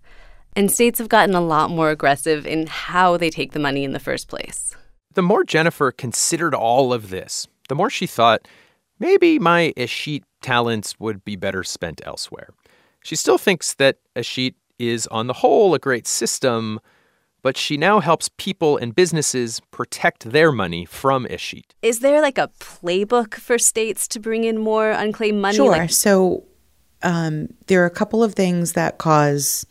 And 0.56 0.70
states 0.70 0.98
have 0.98 1.08
gotten 1.08 1.34
a 1.34 1.40
lot 1.40 1.70
more 1.70 1.90
aggressive 1.90 2.46
in 2.46 2.66
how 2.66 3.16
they 3.16 3.30
take 3.30 3.52
the 3.52 3.60
money 3.60 3.84
in 3.84 3.92
the 3.92 4.00
first 4.00 4.28
place. 4.28 4.74
The 5.14 5.22
more 5.22 5.44
Jennifer 5.44 5.92
considered 5.92 6.54
all 6.54 6.92
of 6.92 7.10
this, 7.10 7.46
the 7.72 7.76
more 7.76 7.88
she 7.88 8.06
thought 8.06 8.46
maybe 8.98 9.38
my 9.38 9.72
Escheat 9.78 10.24
talents 10.42 11.00
would 11.00 11.24
be 11.24 11.36
better 11.36 11.64
spent 11.64 12.02
elsewhere. 12.04 12.50
She 13.02 13.16
still 13.16 13.38
thinks 13.38 13.72
that 13.74 13.96
Escheat 14.14 14.52
is, 14.78 15.06
on 15.06 15.26
the 15.26 15.32
whole, 15.32 15.72
a 15.72 15.78
great 15.78 16.06
system, 16.06 16.80
but 17.40 17.56
she 17.56 17.78
now 17.78 18.00
helps 18.00 18.28
people 18.36 18.76
and 18.76 18.94
businesses 18.94 19.60
protect 19.70 20.32
their 20.32 20.52
money 20.52 20.84
from 20.84 21.24
Escheat. 21.28 21.64
Is 21.80 22.00
there 22.00 22.20
like 22.20 22.36
a 22.36 22.50
playbook 22.60 23.36
for 23.36 23.56
states 23.56 24.06
to 24.08 24.20
bring 24.20 24.44
in 24.44 24.58
more 24.58 24.90
unclaimed 24.90 25.40
money? 25.40 25.56
Sure. 25.56 25.70
Like- 25.70 25.90
so 25.92 26.44
um, 27.02 27.48
there 27.68 27.82
are 27.82 27.86
a 27.86 27.90
couple 27.90 28.22
of 28.22 28.34
things 28.34 28.74
that 28.74 28.98
cause 28.98 29.64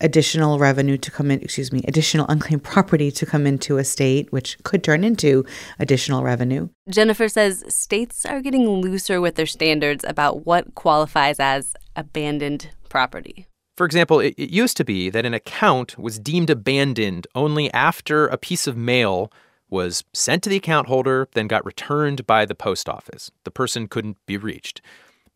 additional 0.00 0.58
revenue 0.58 0.98
to 0.98 1.10
come 1.10 1.30
in, 1.30 1.40
excuse 1.40 1.72
me, 1.72 1.82
additional 1.88 2.26
unclaimed 2.28 2.62
property 2.62 3.10
to 3.10 3.26
come 3.26 3.46
into 3.46 3.78
a 3.78 3.84
state, 3.84 4.30
which 4.32 4.58
could 4.62 4.84
turn 4.84 5.04
into 5.04 5.44
additional 5.78 6.22
revenue. 6.22 6.68
Jennifer 6.88 7.28
says 7.28 7.64
states 7.68 8.26
are 8.26 8.40
getting 8.40 8.68
looser 8.68 9.20
with 9.20 9.36
their 9.36 9.46
standards 9.46 10.04
about 10.06 10.46
what 10.46 10.74
qualifies 10.74 11.40
as 11.40 11.74
abandoned 11.94 12.70
property. 12.88 13.46
For 13.76 13.84
example, 13.84 14.20
it, 14.20 14.34
it 14.38 14.50
used 14.50 14.76
to 14.78 14.84
be 14.84 15.10
that 15.10 15.26
an 15.26 15.34
account 15.34 15.98
was 15.98 16.18
deemed 16.18 16.50
abandoned 16.50 17.26
only 17.34 17.72
after 17.72 18.26
a 18.26 18.38
piece 18.38 18.66
of 18.66 18.76
mail 18.76 19.30
was 19.68 20.04
sent 20.14 20.42
to 20.44 20.50
the 20.50 20.56
account 20.56 20.86
holder, 20.86 21.28
then 21.32 21.48
got 21.48 21.66
returned 21.66 22.26
by 22.26 22.46
the 22.46 22.54
post 22.54 22.88
office. 22.88 23.30
The 23.44 23.50
person 23.50 23.88
couldn't 23.88 24.16
be 24.24 24.36
reached. 24.36 24.80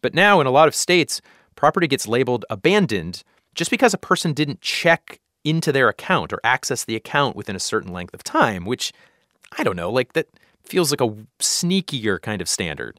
But 0.03 0.15
now, 0.15 0.41
in 0.41 0.47
a 0.47 0.51
lot 0.53 0.69
of 0.69 0.75
states, 0.75 1.21
property 1.57 1.87
gets 1.87 2.09
labeled 2.09 2.45
abandoned 2.49 3.23
just 3.61 3.71
because 3.71 3.93
a 3.93 3.99
person 3.99 4.33
didn't 4.33 4.63
check 4.63 5.21
into 5.45 5.71
their 5.71 5.91
account 5.91 6.33
or 6.33 6.41
access 6.43 6.87
the 6.87 6.97
account 6.97 7.37
within 7.37 7.55
a 7.55 7.61
certain 7.61 7.93
length 7.93 8.15
of 8.15 8.25
time, 8.25 8.65
which 8.65 8.91
I 9.59 9.63
don't 9.63 9.77
know, 9.77 9.91
like 9.91 10.15
that 10.15 10.29
feels 10.63 10.91
like 10.91 11.03
a 11.03 11.15
sneakier 11.41 12.19
kind 12.23 12.41
of 12.41 12.49
standard. 12.49 12.99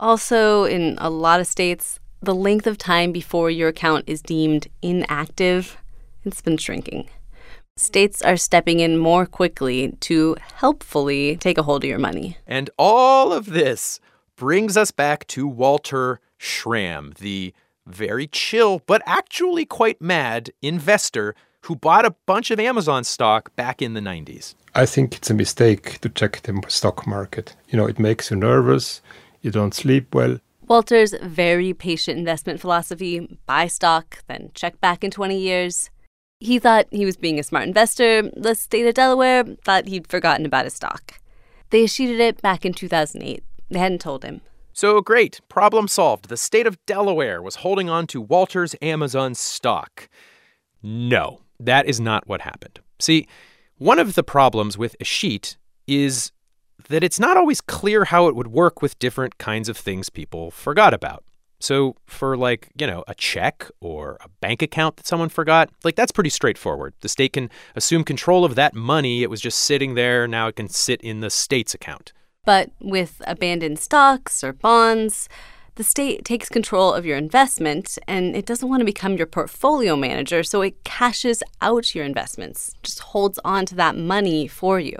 Also, 0.00 0.64
in 0.64 0.96
a 0.98 1.08
lot 1.08 1.38
of 1.38 1.46
states, 1.46 2.00
the 2.20 2.34
length 2.34 2.66
of 2.66 2.76
time 2.76 3.12
before 3.12 3.52
your 3.52 3.68
account 3.68 4.02
is 4.08 4.20
deemed 4.20 4.66
inactive, 4.82 5.76
it's 6.24 6.42
been 6.42 6.56
shrinking. 6.56 7.08
States 7.76 8.20
are 8.20 8.36
stepping 8.36 8.80
in 8.80 8.98
more 8.98 9.26
quickly 9.26 9.96
to 10.00 10.36
helpfully 10.56 11.36
take 11.36 11.56
a 11.56 11.62
hold 11.62 11.84
of 11.84 11.88
your 11.88 12.00
money. 12.00 12.36
And 12.48 12.68
all 12.76 13.32
of 13.32 13.46
this 13.46 14.00
brings 14.34 14.76
us 14.76 14.90
back 14.90 15.28
to 15.28 15.46
Walter 15.46 16.18
Schramm, 16.36 17.12
the 17.20 17.54
very 17.94 18.26
chill 18.26 18.82
but 18.86 19.02
actually 19.06 19.64
quite 19.64 20.00
mad 20.00 20.50
investor 20.62 21.34
who 21.62 21.76
bought 21.76 22.04
a 22.04 22.14
bunch 22.26 22.50
of 22.50 22.58
Amazon 22.58 23.04
stock 23.04 23.54
back 23.56 23.82
in 23.82 23.94
the 23.94 24.00
90s. 24.00 24.54
I 24.74 24.86
think 24.86 25.16
it's 25.16 25.30
a 25.30 25.34
mistake 25.34 25.98
to 26.00 26.08
check 26.08 26.42
the 26.42 26.60
stock 26.68 27.06
market. 27.06 27.56
You 27.68 27.76
know, 27.76 27.86
it 27.86 27.98
makes 27.98 28.30
you 28.30 28.36
nervous, 28.36 29.02
you 29.42 29.50
don't 29.50 29.74
sleep 29.74 30.14
well. 30.14 30.38
Walter's 30.68 31.14
very 31.20 31.74
patient 31.74 32.18
investment 32.18 32.60
philosophy 32.60 33.38
buy 33.46 33.66
stock, 33.66 34.22
then 34.28 34.52
check 34.54 34.80
back 34.80 35.02
in 35.02 35.10
20 35.10 35.36
years. 35.36 35.90
He 36.38 36.58
thought 36.58 36.86
he 36.90 37.04
was 37.04 37.16
being 37.16 37.38
a 37.38 37.42
smart 37.42 37.66
investor. 37.66 38.22
The 38.22 38.54
state 38.54 38.86
of 38.86 38.94
Delaware 38.94 39.44
thought 39.64 39.88
he'd 39.88 40.06
forgotten 40.06 40.46
about 40.46 40.64
his 40.64 40.74
stock. 40.74 41.20
They 41.70 41.86
sheeted 41.86 42.20
it 42.20 42.40
back 42.40 42.64
in 42.64 42.72
2008. 42.72 43.42
They 43.68 43.78
hadn't 43.78 44.00
told 44.00 44.24
him. 44.24 44.40
So 44.72 45.00
great, 45.00 45.40
problem 45.48 45.88
solved. 45.88 46.28
The 46.28 46.36
state 46.36 46.66
of 46.66 46.84
Delaware 46.86 47.42
was 47.42 47.56
holding 47.56 47.90
on 47.90 48.06
to 48.08 48.20
Walter's 48.20 48.74
Amazon 48.80 49.34
stock. 49.34 50.08
No, 50.82 51.40
that 51.58 51.86
is 51.86 52.00
not 52.00 52.26
what 52.26 52.42
happened. 52.42 52.80
See, 52.98 53.26
one 53.76 53.98
of 53.98 54.14
the 54.14 54.22
problems 54.22 54.78
with 54.78 54.96
Escheat 54.98 55.56
is 55.86 56.32
that 56.88 57.04
it's 57.04 57.20
not 57.20 57.36
always 57.36 57.60
clear 57.60 58.04
how 58.04 58.26
it 58.28 58.36
would 58.36 58.48
work 58.48 58.80
with 58.80 58.98
different 58.98 59.38
kinds 59.38 59.68
of 59.68 59.76
things 59.76 60.08
people 60.08 60.50
forgot 60.50 60.94
about. 60.94 61.24
So, 61.62 61.96
for 62.06 62.38
like, 62.38 62.70
you 62.78 62.86
know, 62.86 63.04
a 63.06 63.14
check 63.14 63.68
or 63.82 64.16
a 64.22 64.28
bank 64.40 64.62
account 64.62 64.96
that 64.96 65.06
someone 65.06 65.28
forgot, 65.28 65.68
like 65.84 65.94
that's 65.94 66.12
pretty 66.12 66.30
straightforward. 66.30 66.94
The 67.00 67.08
state 67.08 67.34
can 67.34 67.50
assume 67.76 68.02
control 68.02 68.46
of 68.46 68.54
that 68.54 68.74
money. 68.74 69.22
It 69.22 69.28
was 69.28 69.42
just 69.42 69.58
sitting 69.58 69.94
there. 69.94 70.26
Now 70.26 70.48
it 70.48 70.56
can 70.56 70.70
sit 70.70 71.02
in 71.02 71.20
the 71.20 71.28
state's 71.28 71.74
account. 71.74 72.14
But 72.50 72.72
with 72.80 73.22
abandoned 73.28 73.78
stocks 73.78 74.42
or 74.42 74.52
bonds, 74.52 75.28
the 75.76 75.84
state 75.84 76.24
takes 76.24 76.48
control 76.48 76.92
of 76.92 77.06
your 77.06 77.16
investment 77.16 77.96
and 78.08 78.34
it 78.34 78.44
doesn't 78.44 78.68
want 78.68 78.80
to 78.80 78.84
become 78.84 79.16
your 79.16 79.28
portfolio 79.28 79.94
manager, 79.94 80.42
so 80.42 80.60
it 80.60 80.82
cashes 80.82 81.44
out 81.60 81.94
your 81.94 82.04
investments, 82.04 82.74
just 82.82 82.98
holds 82.98 83.38
on 83.44 83.66
to 83.66 83.76
that 83.76 83.96
money 83.96 84.48
for 84.48 84.80
you. 84.80 84.98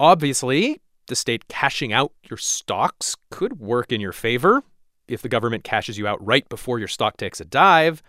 Obviously, 0.00 0.80
the 1.06 1.14
state 1.14 1.46
cashing 1.46 1.92
out 1.92 2.10
your 2.28 2.38
stocks 2.38 3.14
could 3.30 3.60
work 3.60 3.92
in 3.92 4.00
your 4.00 4.10
favor 4.10 4.64
if 5.06 5.22
the 5.22 5.28
government 5.28 5.62
cashes 5.62 5.96
you 5.96 6.08
out 6.08 6.18
right 6.26 6.48
before 6.48 6.80
your 6.80 6.88
stock 6.88 7.16
takes 7.16 7.40
a 7.40 7.44
dive, 7.44 8.02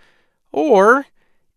or 0.51 1.05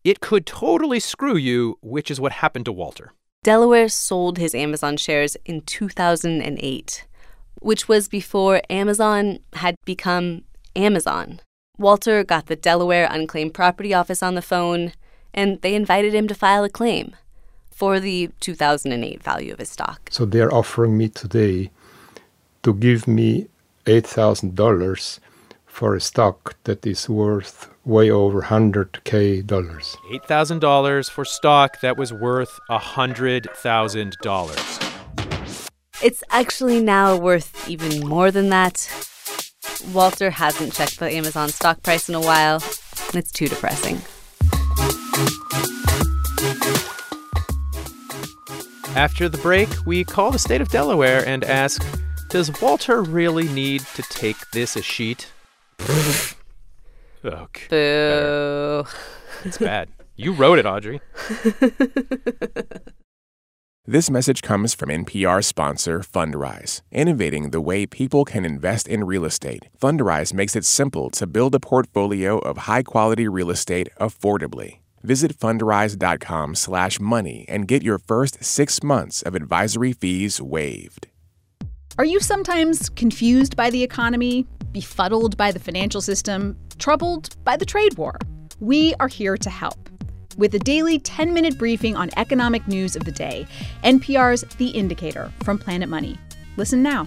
it 0.04 0.20
could 0.20 0.44
totally 0.44 1.00
screw 1.00 1.36
you, 1.36 1.78
which 1.80 2.10
is 2.10 2.20
what 2.20 2.32
happened 2.32 2.66
to 2.66 2.72
Walter. 2.72 3.14
Delaware 3.42 3.88
sold 3.88 4.36
his 4.36 4.54
Amazon 4.54 4.98
shares 4.98 5.38
in 5.46 5.62
2008, 5.62 7.06
which 7.64 7.88
was 7.88 8.08
before 8.08 8.60
Amazon 8.68 9.38
had 9.54 9.74
become 9.86 10.42
Amazon. 10.76 11.40
Walter 11.78 12.22
got 12.22 12.44
the 12.46 12.56
Delaware 12.56 13.08
Unclaimed 13.10 13.54
Property 13.54 13.94
Office 13.94 14.22
on 14.22 14.34
the 14.34 14.42
phone, 14.42 14.92
and 15.32 15.62
they 15.62 15.74
invited 15.74 16.14
him 16.14 16.28
to 16.28 16.34
file 16.34 16.64
a 16.64 16.68
claim 16.68 17.16
for 17.70 17.98
the 17.98 18.28
2008 18.40 19.22
value 19.22 19.50
of 19.52 19.58
his 19.58 19.70
stock. 19.70 20.08
So 20.10 20.26
they're 20.26 20.52
offering 20.52 20.98
me 20.98 21.08
today 21.08 21.70
to 22.62 22.74
give 22.74 23.08
me 23.08 23.46
$8,000 23.86 25.18
for 25.66 25.96
a 25.96 26.00
stock 26.00 26.56
that 26.64 26.86
is 26.86 27.08
worth 27.08 27.70
way 27.84 28.10
over 28.10 28.42
100k 28.42 29.46
dollars. 29.46 29.96
$8,000 30.12 31.10
for 31.10 31.24
stock 31.24 31.80
that 31.80 31.96
was 31.96 32.12
worth 32.12 32.60
$100,000. 32.70 34.83
It's 36.02 36.22
actually 36.30 36.80
now 36.80 37.16
worth 37.16 37.68
even 37.68 38.06
more 38.06 38.30
than 38.30 38.48
that. 38.50 38.88
Walter 39.92 40.30
hasn't 40.30 40.74
checked 40.74 40.98
the 40.98 41.10
Amazon 41.10 41.48
stock 41.48 41.82
price 41.82 42.08
in 42.08 42.14
a 42.14 42.20
while, 42.20 42.62
and 43.06 43.16
it's 43.16 43.32
too 43.32 43.48
depressing. 43.48 44.00
After 48.96 49.28
the 49.28 49.38
break, 49.38 49.68
we 49.86 50.04
call 50.04 50.30
the 50.30 50.38
state 50.38 50.60
of 50.60 50.68
Delaware 50.68 51.26
and 51.26 51.42
ask 51.44 51.84
Does 52.28 52.60
Walter 52.60 53.02
really 53.02 53.48
need 53.48 53.80
to 53.94 54.02
take 54.02 54.36
this 54.52 54.76
Escheat? 54.76 55.26
okay. 57.24 57.66
Boo. 57.70 58.84
It's 59.44 59.58
bad. 59.58 59.88
You 60.16 60.32
wrote 60.32 60.58
it, 60.58 60.66
Audrey. 60.66 61.00
This 63.86 64.08
message 64.08 64.40
comes 64.40 64.72
from 64.72 64.88
NPR 64.88 65.44
sponsor 65.44 66.00
Fundrise, 66.00 66.80
innovating 66.90 67.50
the 67.50 67.60
way 67.60 67.84
people 67.84 68.24
can 68.24 68.46
invest 68.46 68.88
in 68.88 69.04
real 69.04 69.26
estate. 69.26 69.68
Fundrise 69.78 70.32
makes 70.32 70.56
it 70.56 70.64
simple 70.64 71.10
to 71.10 71.26
build 71.26 71.54
a 71.54 71.60
portfolio 71.60 72.38
of 72.38 72.56
high-quality 72.56 73.28
real 73.28 73.50
estate 73.50 73.90
affordably. 74.00 74.78
Visit 75.02 75.38
fundrise.com/money 75.38 77.44
and 77.46 77.68
get 77.68 77.82
your 77.82 77.98
first 77.98 78.42
6 78.42 78.82
months 78.82 79.20
of 79.20 79.34
advisory 79.34 79.92
fees 79.92 80.40
waived. 80.40 81.08
Are 81.98 82.06
you 82.06 82.20
sometimes 82.20 82.88
confused 82.88 83.54
by 83.54 83.68
the 83.68 83.82
economy, 83.82 84.46
befuddled 84.72 85.36
by 85.36 85.52
the 85.52 85.60
financial 85.60 86.00
system, 86.00 86.56
troubled 86.78 87.36
by 87.44 87.58
the 87.58 87.66
trade 87.66 87.98
war? 87.98 88.16
We 88.60 88.94
are 88.94 89.08
here 89.08 89.36
to 89.36 89.50
help. 89.50 89.83
With 90.36 90.54
a 90.54 90.58
daily 90.58 90.98
10 90.98 91.32
minute 91.32 91.56
briefing 91.58 91.96
on 91.96 92.10
economic 92.16 92.66
news 92.66 92.96
of 92.96 93.04
the 93.04 93.12
day, 93.12 93.46
NPR's 93.84 94.42
The 94.56 94.68
Indicator 94.68 95.32
from 95.44 95.58
Planet 95.58 95.88
Money. 95.88 96.18
Listen 96.56 96.82
now. 96.82 97.06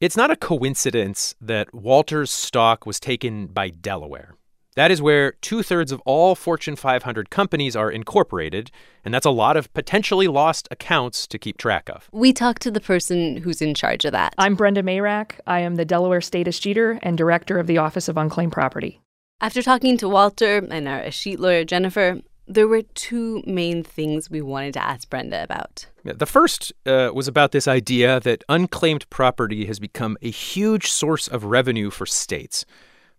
It's 0.00 0.16
not 0.16 0.30
a 0.30 0.36
coincidence 0.36 1.34
that 1.40 1.74
Walter's 1.74 2.30
stock 2.30 2.84
was 2.84 2.98
taken 2.98 3.46
by 3.46 3.70
Delaware. 3.70 4.34
That 4.76 4.90
is 4.90 5.00
where 5.00 5.32
two 5.32 5.62
thirds 5.62 5.92
of 5.92 6.02
all 6.04 6.34
Fortune 6.34 6.74
500 6.74 7.30
companies 7.30 7.76
are 7.76 7.90
incorporated, 7.90 8.72
and 9.04 9.14
that's 9.14 9.24
a 9.24 9.30
lot 9.30 9.56
of 9.56 9.72
potentially 9.72 10.26
lost 10.26 10.66
accounts 10.70 11.28
to 11.28 11.38
keep 11.38 11.58
track 11.58 11.88
of. 11.88 12.08
We 12.12 12.32
talked 12.32 12.62
to 12.62 12.72
the 12.72 12.80
person 12.80 13.36
who's 13.36 13.62
in 13.62 13.74
charge 13.74 14.04
of 14.04 14.12
that. 14.12 14.34
I'm 14.36 14.56
Brenda 14.56 14.82
Mayrack. 14.82 15.38
I 15.46 15.60
am 15.60 15.76
the 15.76 15.84
Delaware 15.84 16.20
State 16.20 16.48
Escheator 16.48 16.98
and 17.02 17.16
Director 17.16 17.58
of 17.58 17.68
the 17.68 17.78
Office 17.78 18.08
of 18.08 18.16
Unclaimed 18.16 18.52
Property. 18.52 19.00
After 19.44 19.60
talking 19.60 19.98
to 19.98 20.08
Walter 20.08 20.66
and 20.70 20.88
our 20.88 21.02
escheat 21.02 21.38
lawyer, 21.38 21.64
Jennifer, 21.64 22.22
there 22.48 22.66
were 22.66 22.80
two 22.94 23.42
main 23.46 23.82
things 23.82 24.30
we 24.30 24.40
wanted 24.40 24.72
to 24.72 24.82
ask 24.82 25.10
Brenda 25.10 25.42
about. 25.42 25.84
The 26.02 26.24
first 26.24 26.72
uh, 26.86 27.10
was 27.12 27.28
about 27.28 27.52
this 27.52 27.68
idea 27.68 28.20
that 28.20 28.42
unclaimed 28.48 29.04
property 29.10 29.66
has 29.66 29.78
become 29.78 30.16
a 30.22 30.30
huge 30.30 30.90
source 30.90 31.28
of 31.28 31.44
revenue 31.44 31.90
for 31.90 32.06
states. 32.06 32.64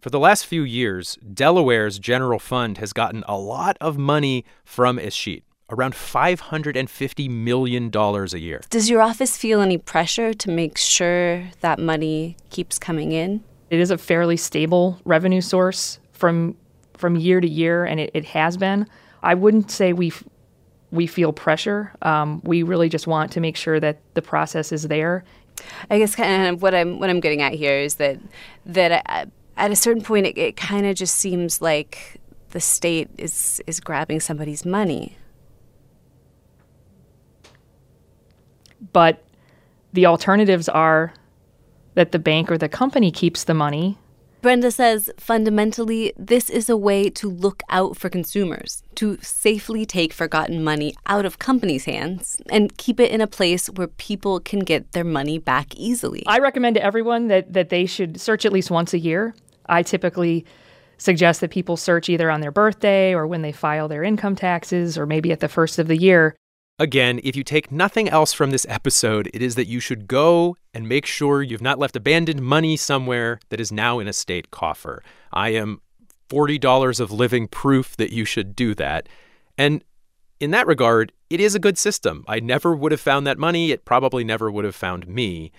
For 0.02 0.10
the 0.10 0.18
last 0.18 0.48
few 0.48 0.64
years, 0.64 1.16
Delaware's 1.32 2.00
general 2.00 2.40
fund 2.40 2.80
has 2.80 2.92
gotten 2.92 3.24
a 3.28 3.38
lot 3.38 3.78
of 3.80 4.00
money 4.00 4.46
from 4.64 4.98
escheat, 4.98 5.44
around 5.70 5.94
$550 5.94 7.30
million 7.30 7.92
a 7.94 8.38
year. 8.38 8.62
Does 8.72 8.90
your 8.90 9.04
office 9.04 9.38
feel 9.38 9.62
any 9.62 9.78
pressure 9.78 10.34
to 10.34 10.50
make 10.50 10.80
sure 10.80 11.44
that 11.60 11.78
money 11.78 12.36
keeps 12.50 12.80
coming 12.80 13.12
in? 13.12 13.44
It 13.70 13.80
is 13.80 13.92
a 13.92 13.98
fairly 14.00 14.38
stable 14.38 15.00
revenue 15.06 15.42
source 15.42 16.00
from 16.16 16.56
from 16.94 17.18
year 17.18 17.42
to 17.42 17.48
year, 17.48 17.86
and 17.86 18.00
it, 18.00 18.12
it 18.14 18.26
has 18.26 18.58
been. 18.58 18.88
I 19.22 19.36
wouldn't 19.36 19.70
say 19.70 19.94
we 19.94 20.14
we 20.92 21.08
feel 21.08 21.34
pressure. 21.34 21.94
Um, 22.02 22.42
we 22.44 22.64
really 22.64 22.90
just 22.90 23.06
want 23.06 23.32
to 23.34 23.40
make 23.40 23.58
sure 23.58 23.80
that 23.80 24.00
the 24.14 24.22
process 24.22 24.72
is 24.72 24.84
there. 24.84 25.24
I 25.90 26.00
guess 26.00 26.16
kind 26.16 26.48
of 26.48 26.62
what 26.62 26.74
I'm 26.74 27.00
what 27.00 27.10
I'm 27.10 27.20
getting 27.20 27.42
at 27.42 27.54
here 27.54 27.78
is 27.78 27.96
that 27.96 28.18
that 28.66 29.04
uh, 29.08 29.26
at 29.58 29.72
a 29.72 29.76
certain 29.76 30.02
point 30.02 30.26
it, 30.26 30.38
it 30.38 30.58
kind 30.58 30.86
of 30.86 30.96
just 30.96 31.16
seems 31.16 31.62
like 31.62 32.20
the 32.52 32.60
state 32.60 33.10
is 33.18 33.62
is 33.68 33.80
grabbing 33.80 34.20
somebody's 34.20 34.66
money. 34.66 35.18
But 38.94 39.24
the 39.94 40.06
alternatives 40.06 40.70
are 40.70 41.14
that 41.96 42.12
the 42.12 42.20
bank 42.20 42.52
or 42.52 42.58
the 42.58 42.70
company 42.70 43.12
keeps 43.12 43.46
the 43.46 43.54
money 43.54 43.98
Brenda 44.46 44.70
says 44.70 45.10
fundamentally, 45.18 46.14
this 46.20 46.52
is 46.52 46.70
a 46.70 46.78
way 46.78 47.10
to 47.10 47.28
look 47.28 47.64
out 47.72 47.98
for 47.98 48.12
consumers, 48.12 48.84
to 48.94 49.18
safely 49.24 49.88
take 49.88 50.14
forgotten 50.14 50.64
money 50.64 50.94
out 51.08 51.26
of 51.26 51.40
companies' 51.40 51.86
hands 51.86 52.40
and 52.52 52.78
keep 52.78 53.00
it 53.00 53.10
in 53.10 53.22
a 53.22 53.26
place 53.26 53.72
where 53.72 53.88
people 53.88 54.40
can 54.40 54.60
get 54.60 54.92
their 54.92 55.04
money 55.04 55.40
back 55.40 55.74
easily. 55.74 56.22
I 56.28 56.38
recommend 56.38 56.76
to 56.76 56.84
everyone 56.84 57.28
that, 57.30 57.54
that 57.54 57.70
they 57.70 57.88
should 57.88 58.22
search 58.22 58.46
at 58.46 58.54
least 58.54 58.70
once 58.70 58.94
a 58.94 59.00
year. 59.00 59.34
I 59.66 59.82
typically 59.82 60.46
suggest 61.00 61.42
that 61.42 61.50
people 61.50 61.76
search 61.76 62.08
either 62.08 62.30
on 62.30 62.42
their 62.42 62.52
birthday 62.52 63.16
or 63.16 63.26
when 63.26 63.42
they 63.42 63.52
file 63.52 63.88
their 63.88 64.04
income 64.04 64.36
taxes 64.36 64.96
or 64.96 65.08
maybe 65.08 65.32
at 65.32 65.40
the 65.40 65.50
first 65.50 65.80
of 65.80 65.88
the 65.88 65.98
year. 65.98 66.36
Again, 66.78 67.22
if 67.24 67.38
you 67.38 67.44
take 67.44 67.72
nothing 67.72 68.10
else 68.10 68.34
from 68.34 68.52
this 68.52 68.66
episode, 68.68 69.30
it 69.34 69.42
is 69.42 69.56
that 69.56 69.68
you 69.68 69.80
should 69.80 70.08
go 70.08 70.58
and 70.74 70.90
make 70.90 71.06
sure 71.06 71.42
you've 71.42 71.62
not 71.62 71.80
left 71.80 71.96
abandoned 71.96 72.42
money 72.42 72.76
somewhere 72.76 73.40
that 73.48 73.62
is 73.62 73.72
now 73.72 74.00
in 74.00 74.10
a 74.10 74.14
state 74.14 74.52
coffer. 74.52 75.02
I 75.32 75.50
am 75.50 75.80
$40 76.30 77.00
of 77.00 77.12
living 77.12 77.48
proof 77.48 77.96
that 77.96 78.12
you 78.12 78.26
should 78.26 78.58
do 78.58 78.76
that. 78.76 79.08
And 79.58 79.86
in 80.42 80.52
that 80.52 80.68
regard, 80.68 81.14
it 81.30 81.40
is 81.40 81.56
a 81.56 81.60
good 81.60 81.78
system. 81.78 82.26
I 82.28 82.42
never 82.42 82.76
would 82.76 82.92
have 82.92 83.00
found 83.00 83.26
that 83.26 83.38
money. 83.38 83.72
It 83.72 83.86
probably 83.86 84.26
never 84.26 84.52
would 84.52 84.66
have 84.66 84.76
found 84.76 85.08
me. 85.08 85.54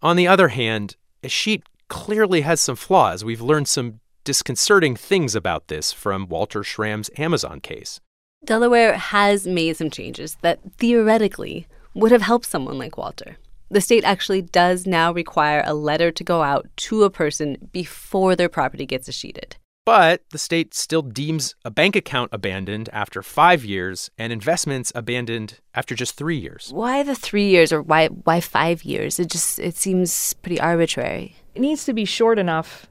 On 0.00 0.14
the 0.14 0.28
other 0.28 0.48
hand, 0.48 0.94
escheat 1.24 1.64
clearly 1.88 2.42
has 2.42 2.60
some 2.60 2.76
flaws. 2.76 3.24
We've 3.24 3.42
learned 3.42 3.66
some 3.66 3.98
disconcerting 4.22 4.94
things 4.94 5.34
about 5.34 5.66
this 5.66 5.92
from 5.92 6.28
Walter 6.28 6.62
Schramm's 6.62 7.10
Amazon 7.18 7.58
case. 7.58 8.00
Delaware 8.44 8.94
has 8.94 9.46
made 9.46 9.76
some 9.76 9.88
changes 9.88 10.36
that 10.42 10.58
theoretically 10.76 11.68
would 11.94 12.10
have 12.10 12.22
helped 12.22 12.46
someone 12.46 12.76
like 12.76 12.96
Walter. 12.96 13.36
The 13.70 13.80
state 13.80 14.02
actually 14.02 14.42
does 14.42 14.84
now 14.84 15.12
require 15.12 15.62
a 15.64 15.74
letter 15.74 16.10
to 16.10 16.24
go 16.24 16.42
out 16.42 16.68
to 16.88 17.04
a 17.04 17.10
person 17.10 17.68
before 17.72 18.34
their 18.34 18.48
property 18.48 18.84
gets 18.84 19.08
escheated. 19.08 19.56
But 19.86 20.22
the 20.30 20.38
state 20.38 20.74
still 20.74 21.02
deems 21.02 21.54
a 21.64 21.70
bank 21.70 21.94
account 21.94 22.30
abandoned 22.32 22.88
after 22.92 23.22
five 23.22 23.64
years 23.64 24.10
and 24.18 24.32
investments 24.32 24.90
abandoned 24.94 25.60
after 25.74 25.94
just 25.94 26.16
three 26.16 26.36
years. 26.36 26.70
Why 26.72 27.04
the 27.04 27.14
three 27.14 27.48
years 27.48 27.72
or 27.72 27.82
why 27.82 28.08
why 28.08 28.40
five 28.40 28.84
years? 28.84 29.18
It 29.18 29.28
just 29.28 29.58
it 29.58 29.76
seems 29.76 30.34
pretty 30.34 30.60
arbitrary. 30.60 31.36
It 31.54 31.60
needs 31.60 31.84
to 31.84 31.92
be 31.92 32.04
short 32.04 32.38
enough 32.38 32.86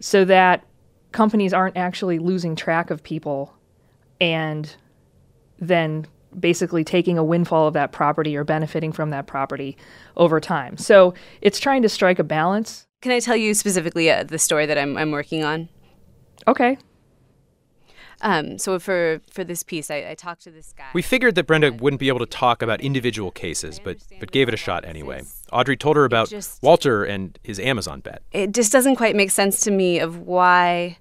so 0.00 0.24
that 0.26 0.64
companies 1.12 1.52
aren't 1.52 1.76
actually 1.76 2.18
losing 2.18 2.56
track 2.56 2.90
of 2.90 3.02
people 3.02 3.54
and 4.20 4.74
then 5.58 6.06
basically 6.38 6.84
taking 6.84 7.18
a 7.18 7.24
windfall 7.24 7.66
of 7.66 7.74
that 7.74 7.92
property 7.92 8.36
or 8.36 8.44
benefiting 8.44 8.92
from 8.92 9.10
that 9.10 9.26
property 9.26 9.76
over 10.16 10.40
time. 10.40 10.76
So 10.76 11.14
it's 11.40 11.58
trying 11.58 11.82
to 11.82 11.88
strike 11.88 12.18
a 12.18 12.24
balance. 12.24 12.86
Can 13.02 13.12
I 13.12 13.20
tell 13.20 13.36
you 13.36 13.54
specifically 13.54 14.10
uh, 14.10 14.24
the 14.24 14.38
story 14.38 14.66
that 14.66 14.78
I'm, 14.78 14.96
I'm 14.96 15.10
working 15.10 15.42
on? 15.42 15.68
Okay. 16.46 16.78
Um, 18.22 18.58
so 18.58 18.78
for 18.78 19.22
for 19.30 19.44
this 19.44 19.62
piece, 19.62 19.90
I, 19.90 20.10
I, 20.10 20.14
talked 20.14 20.42
to 20.42 20.50
this 20.50 20.74
guy. 20.76 20.88
We 20.92 21.00
figured 21.00 21.36
that 21.36 21.46
Brenda 21.46 21.72
wouldn't 21.72 22.00
be 22.00 22.08
able 22.08 22.18
to 22.18 22.26
talk 22.26 22.60
about 22.60 22.82
individual 22.82 23.30
cases, 23.30 23.80
but 23.82 23.96
but 24.18 24.30
gave 24.30 24.46
it 24.46 24.52
a 24.52 24.58
shot 24.58 24.84
anyway. 24.84 25.22
Audrey 25.52 25.76
told 25.76 25.96
her 25.96 26.04
about 26.04 26.28
just, 26.28 26.62
Walter 26.62 27.02
and 27.02 27.38
his 27.42 27.58
Amazon 27.58 28.00
bet. 28.00 28.22
It 28.32 28.52
just 28.52 28.72
doesn't 28.72 28.96
quite 28.96 29.16
make 29.16 29.30
sense 29.30 29.60
to 29.60 29.70
me 29.70 30.00
of 30.00 30.18
why 30.18 30.98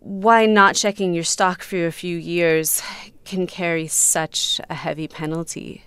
why 0.00 0.46
not 0.46 0.74
checking 0.74 1.14
your 1.14 1.24
stock 1.24 1.62
for 1.62 1.86
a 1.86 1.92
few 1.92 2.16
years 2.16 2.82
can 3.24 3.46
carry 3.46 3.86
such 3.86 4.60
a 4.68 4.74
heavy 4.74 5.06
penalty. 5.06 5.84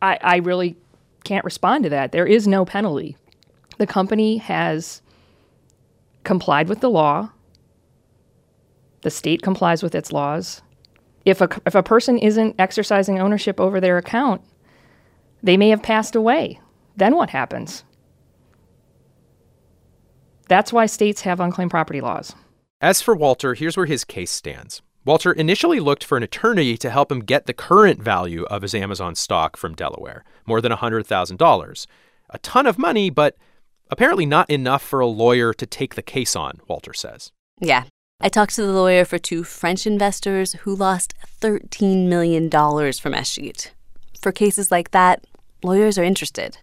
I, 0.00 0.18
I 0.22 0.36
really 0.36 0.76
can't 1.24 1.44
respond 1.44 1.84
to 1.84 1.90
that. 1.90 2.12
There 2.12 2.26
is 2.26 2.46
no 2.46 2.64
penalty. 2.64 3.16
The 3.78 3.86
company 3.86 4.36
has 4.36 5.02
complied 6.22 6.68
with 6.68 6.80
the 6.80 6.90
law. 6.90 7.30
The 9.02 9.10
state 9.10 9.42
complies 9.42 9.82
with 9.82 9.94
its 9.94 10.12
laws. 10.12 10.62
If 11.24 11.40
a, 11.40 11.48
if 11.66 11.74
a 11.74 11.82
person 11.82 12.18
isn't 12.18 12.56
exercising 12.58 13.18
ownership 13.18 13.58
over 13.58 13.80
their 13.80 13.98
account, 13.98 14.42
they 15.42 15.56
may 15.56 15.70
have 15.70 15.82
passed 15.82 16.14
away. 16.14 16.60
Then 16.96 17.14
what 17.16 17.30
happens? 17.30 17.84
That's 20.48 20.72
why 20.72 20.86
states 20.86 21.20
have 21.22 21.40
unclaimed 21.40 21.70
property 21.70 22.00
laws. 22.00 22.34
As 22.80 23.00
for 23.00 23.14
Walter, 23.14 23.54
here's 23.54 23.76
where 23.76 23.86
his 23.86 24.04
case 24.04 24.30
stands. 24.30 24.82
Walter 25.04 25.32
initially 25.32 25.80
looked 25.80 26.04
for 26.04 26.16
an 26.16 26.22
attorney 26.22 26.76
to 26.76 26.90
help 26.90 27.10
him 27.10 27.20
get 27.20 27.46
the 27.46 27.54
current 27.54 28.02
value 28.02 28.44
of 28.44 28.62
his 28.62 28.74
Amazon 28.74 29.14
stock 29.14 29.56
from 29.56 29.74
Delaware, 29.74 30.24
more 30.46 30.60
than 30.60 30.72
$100,000. 30.72 31.86
A 32.30 32.38
ton 32.38 32.66
of 32.66 32.78
money, 32.78 33.08
but 33.08 33.36
apparently 33.90 34.26
not 34.26 34.50
enough 34.50 34.82
for 34.82 35.00
a 35.00 35.06
lawyer 35.06 35.54
to 35.54 35.66
take 35.66 35.94
the 35.94 36.02
case 36.02 36.36
on, 36.36 36.60
Walter 36.68 36.92
says. 36.92 37.32
Yeah. 37.60 37.84
I 38.20 38.28
talked 38.28 38.54
to 38.56 38.62
the 38.62 38.72
lawyer 38.72 39.04
for 39.04 39.16
two 39.16 39.44
French 39.44 39.86
investors 39.86 40.52
who 40.64 40.74
lost 40.74 41.14
$13 41.40 42.08
million 42.08 42.50
from 42.50 43.14
escheat. 43.14 43.70
For 44.20 44.32
cases 44.32 44.70
like 44.70 44.90
that, 44.90 45.24
lawyers 45.62 45.96
are 45.96 46.04
interested. 46.04 46.58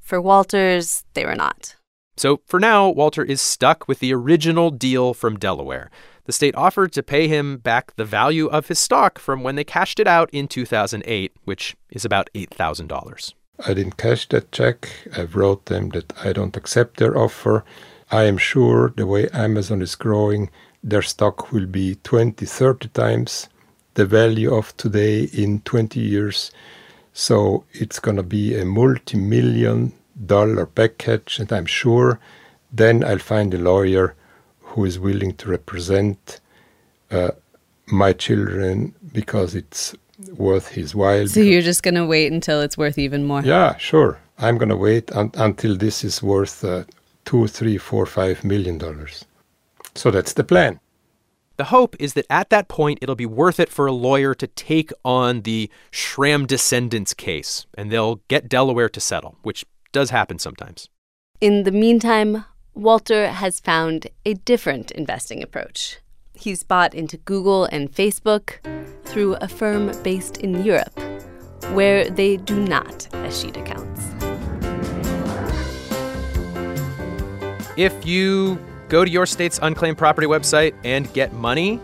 For 0.00 0.20
Walters, 0.20 1.04
they 1.14 1.24
were 1.24 1.36
not. 1.36 1.76
So 2.18 2.40
for 2.46 2.58
now, 2.58 2.88
Walter 2.88 3.22
is 3.22 3.40
stuck 3.40 3.86
with 3.86 4.00
the 4.00 4.12
original 4.12 4.70
deal 4.70 5.14
from 5.14 5.38
Delaware. 5.38 5.88
The 6.24 6.32
state 6.32 6.56
offered 6.56 6.92
to 6.92 7.02
pay 7.02 7.28
him 7.28 7.58
back 7.58 7.94
the 7.94 8.04
value 8.04 8.48
of 8.48 8.66
his 8.66 8.80
stock 8.80 9.20
from 9.20 9.44
when 9.44 9.54
they 9.54 9.64
cashed 9.64 10.00
it 10.00 10.08
out 10.08 10.28
in 10.32 10.48
2008, 10.48 11.32
which 11.44 11.76
is 11.90 12.04
about 12.04 12.28
$8,000. 12.34 13.34
I 13.64 13.74
didn't 13.74 13.96
cash 13.98 14.28
that 14.30 14.50
check. 14.50 14.88
I 15.16 15.22
wrote 15.22 15.66
them 15.66 15.90
that 15.90 16.12
I 16.24 16.32
don't 16.32 16.56
accept 16.56 16.98
their 16.98 17.16
offer. 17.16 17.64
I 18.10 18.24
am 18.24 18.36
sure 18.36 18.92
the 18.96 19.06
way 19.06 19.28
Amazon 19.28 19.80
is 19.80 19.94
growing, 19.94 20.50
their 20.82 21.02
stock 21.02 21.52
will 21.52 21.66
be 21.66 21.96
20, 22.02 22.44
30 22.44 22.88
times 22.88 23.48
the 23.94 24.06
value 24.06 24.52
of 24.52 24.76
today 24.76 25.24
in 25.32 25.60
20 25.60 26.00
years. 26.00 26.50
So 27.12 27.64
it's 27.72 27.98
going 28.00 28.16
to 28.16 28.22
be 28.22 28.58
a 28.58 28.64
multi 28.64 29.16
million 29.16 29.92
dollar 30.26 30.66
package, 30.66 31.38
and 31.38 31.52
I'm 31.52 31.66
sure 31.66 32.18
then 32.72 33.04
I'll 33.04 33.18
find 33.18 33.52
a 33.54 33.58
lawyer 33.58 34.14
who 34.60 34.84
is 34.84 34.98
willing 34.98 35.34
to 35.36 35.50
represent 35.50 36.40
uh, 37.10 37.30
my 37.86 38.12
children 38.12 38.94
because 39.12 39.54
it's 39.54 39.94
worth 40.36 40.68
his 40.68 40.94
while. 40.94 41.26
So 41.26 41.40
you're 41.40 41.62
just 41.62 41.82
going 41.82 41.94
to 41.94 42.06
wait 42.06 42.32
until 42.32 42.60
it's 42.60 42.76
worth 42.76 42.98
even 42.98 43.24
more? 43.24 43.42
Yeah, 43.42 43.76
sure. 43.76 44.18
I'm 44.38 44.58
going 44.58 44.68
to 44.68 44.76
wait 44.76 45.10
un- 45.12 45.32
until 45.34 45.76
this 45.76 46.04
is 46.04 46.22
worth 46.22 46.64
uh, 46.64 46.84
two, 47.24 47.46
three, 47.46 47.78
four, 47.78 48.06
five 48.06 48.44
million 48.44 48.78
dollars. 48.78 49.24
So 49.94 50.10
that's 50.10 50.34
the 50.34 50.44
plan. 50.44 50.80
The 51.56 51.64
hope 51.64 51.96
is 51.98 52.14
that 52.14 52.26
at 52.30 52.50
that 52.50 52.68
point, 52.68 53.00
it'll 53.02 53.16
be 53.16 53.26
worth 53.26 53.58
it 53.58 53.68
for 53.68 53.86
a 53.86 53.92
lawyer 53.92 54.32
to 54.32 54.46
take 54.46 54.92
on 55.04 55.42
the 55.42 55.68
Schramm 55.90 56.46
descendants 56.46 57.14
case, 57.14 57.66
and 57.76 57.90
they'll 57.90 58.20
get 58.28 58.48
Delaware 58.48 58.88
to 58.90 59.00
settle, 59.00 59.38
which 59.42 59.64
does 59.92 60.10
happen 60.10 60.38
sometimes. 60.38 60.88
In 61.40 61.62
the 61.62 61.72
meantime, 61.72 62.44
Walter 62.74 63.28
has 63.28 63.60
found 63.60 64.06
a 64.24 64.34
different 64.34 64.90
investing 64.92 65.42
approach. 65.42 65.98
He's 66.34 66.62
bought 66.62 66.94
into 66.94 67.16
Google 67.16 67.64
and 67.66 67.90
Facebook 67.90 68.58
through 69.04 69.34
a 69.36 69.48
firm 69.48 69.92
based 70.02 70.38
in 70.38 70.64
Europe, 70.64 70.96
where 71.72 72.08
they 72.08 72.36
do 72.36 72.60
not 72.60 73.08
escheat 73.12 73.56
accounts. 73.56 74.02
If 77.76 78.06
you 78.06 78.58
go 78.88 79.04
to 79.04 79.10
your 79.10 79.26
state's 79.26 79.58
unclaimed 79.62 79.98
property 79.98 80.26
website 80.26 80.74
and 80.84 81.12
get 81.12 81.32
money, 81.32 81.80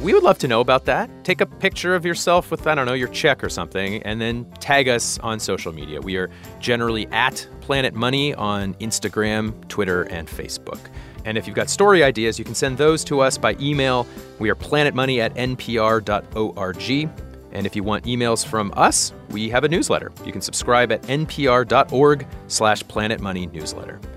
we 0.00 0.12
would 0.12 0.22
love 0.22 0.38
to 0.38 0.48
know 0.48 0.60
about 0.60 0.84
that. 0.84 1.10
Take 1.24 1.40
a 1.40 1.46
picture 1.46 1.94
of 1.94 2.04
yourself 2.04 2.50
with, 2.50 2.66
I 2.66 2.74
don't 2.74 2.86
know, 2.86 2.94
your 2.94 3.08
check 3.08 3.42
or 3.42 3.48
something, 3.48 4.02
and 4.02 4.20
then 4.20 4.44
tag 4.60 4.88
us 4.88 5.18
on 5.20 5.40
social 5.40 5.72
media. 5.72 6.00
We 6.00 6.16
are 6.16 6.30
generally 6.60 7.06
at 7.08 7.48
Planet 7.60 7.94
Money 7.94 8.34
on 8.34 8.74
Instagram, 8.74 9.66
Twitter, 9.68 10.02
and 10.04 10.28
Facebook. 10.28 10.80
And 11.24 11.36
if 11.38 11.46
you've 11.46 11.56
got 11.56 11.70
story 11.70 12.04
ideas, 12.04 12.38
you 12.38 12.44
can 12.44 12.54
send 12.54 12.78
those 12.78 13.02
to 13.04 13.20
us 13.20 13.38
by 13.38 13.56
email. 13.58 14.06
We 14.38 14.50
are 14.50 14.54
planetmoney 14.54 15.18
at 15.18 15.34
npr.org. 15.34 17.10
And 17.52 17.66
if 17.66 17.74
you 17.74 17.82
want 17.82 18.04
emails 18.04 18.46
from 18.46 18.72
us, 18.76 19.12
we 19.30 19.48
have 19.48 19.64
a 19.64 19.68
newsletter. 19.68 20.12
You 20.24 20.32
can 20.32 20.42
subscribe 20.42 20.92
at 20.92 21.02
npr.org 21.02 22.26
slash 22.48 22.82
planetmoneynewsletter. 22.84 24.15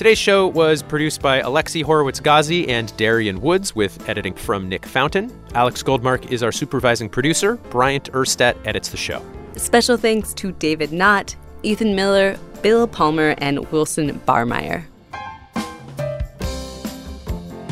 Today's 0.00 0.16
show 0.16 0.46
was 0.46 0.82
produced 0.82 1.20
by 1.20 1.42
Alexi 1.42 1.82
Horowitz-Ghazi 1.82 2.70
and 2.70 2.96
Darian 2.96 3.38
Woods 3.42 3.76
with 3.76 4.08
editing 4.08 4.32
from 4.32 4.66
Nick 4.66 4.86
Fountain. 4.86 5.30
Alex 5.52 5.82
Goldmark 5.82 6.32
is 6.32 6.42
our 6.42 6.52
supervising 6.52 7.10
producer. 7.10 7.56
Bryant 7.68 8.10
Urstadt 8.12 8.56
edits 8.66 8.88
the 8.88 8.96
show. 8.96 9.22
Special 9.56 9.98
thanks 9.98 10.32
to 10.32 10.52
David 10.52 10.90
Knott, 10.90 11.36
Ethan 11.64 11.94
Miller, 11.94 12.38
Bill 12.62 12.86
Palmer, 12.86 13.34
and 13.36 13.70
Wilson 13.70 14.18
Barmeyer. 14.20 14.86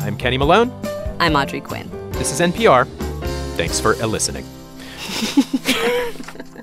I'm 0.01 0.15
Kenny 0.15 0.37
Malone. 0.37 0.71
I'm 1.19 1.35
Audrey 1.35 1.61
Quinn. 1.61 1.89
This 2.11 2.31
is 2.31 2.39
NPR. 2.41 2.87
Thanks 3.57 3.79
for 3.79 3.95
listening. 4.05 4.45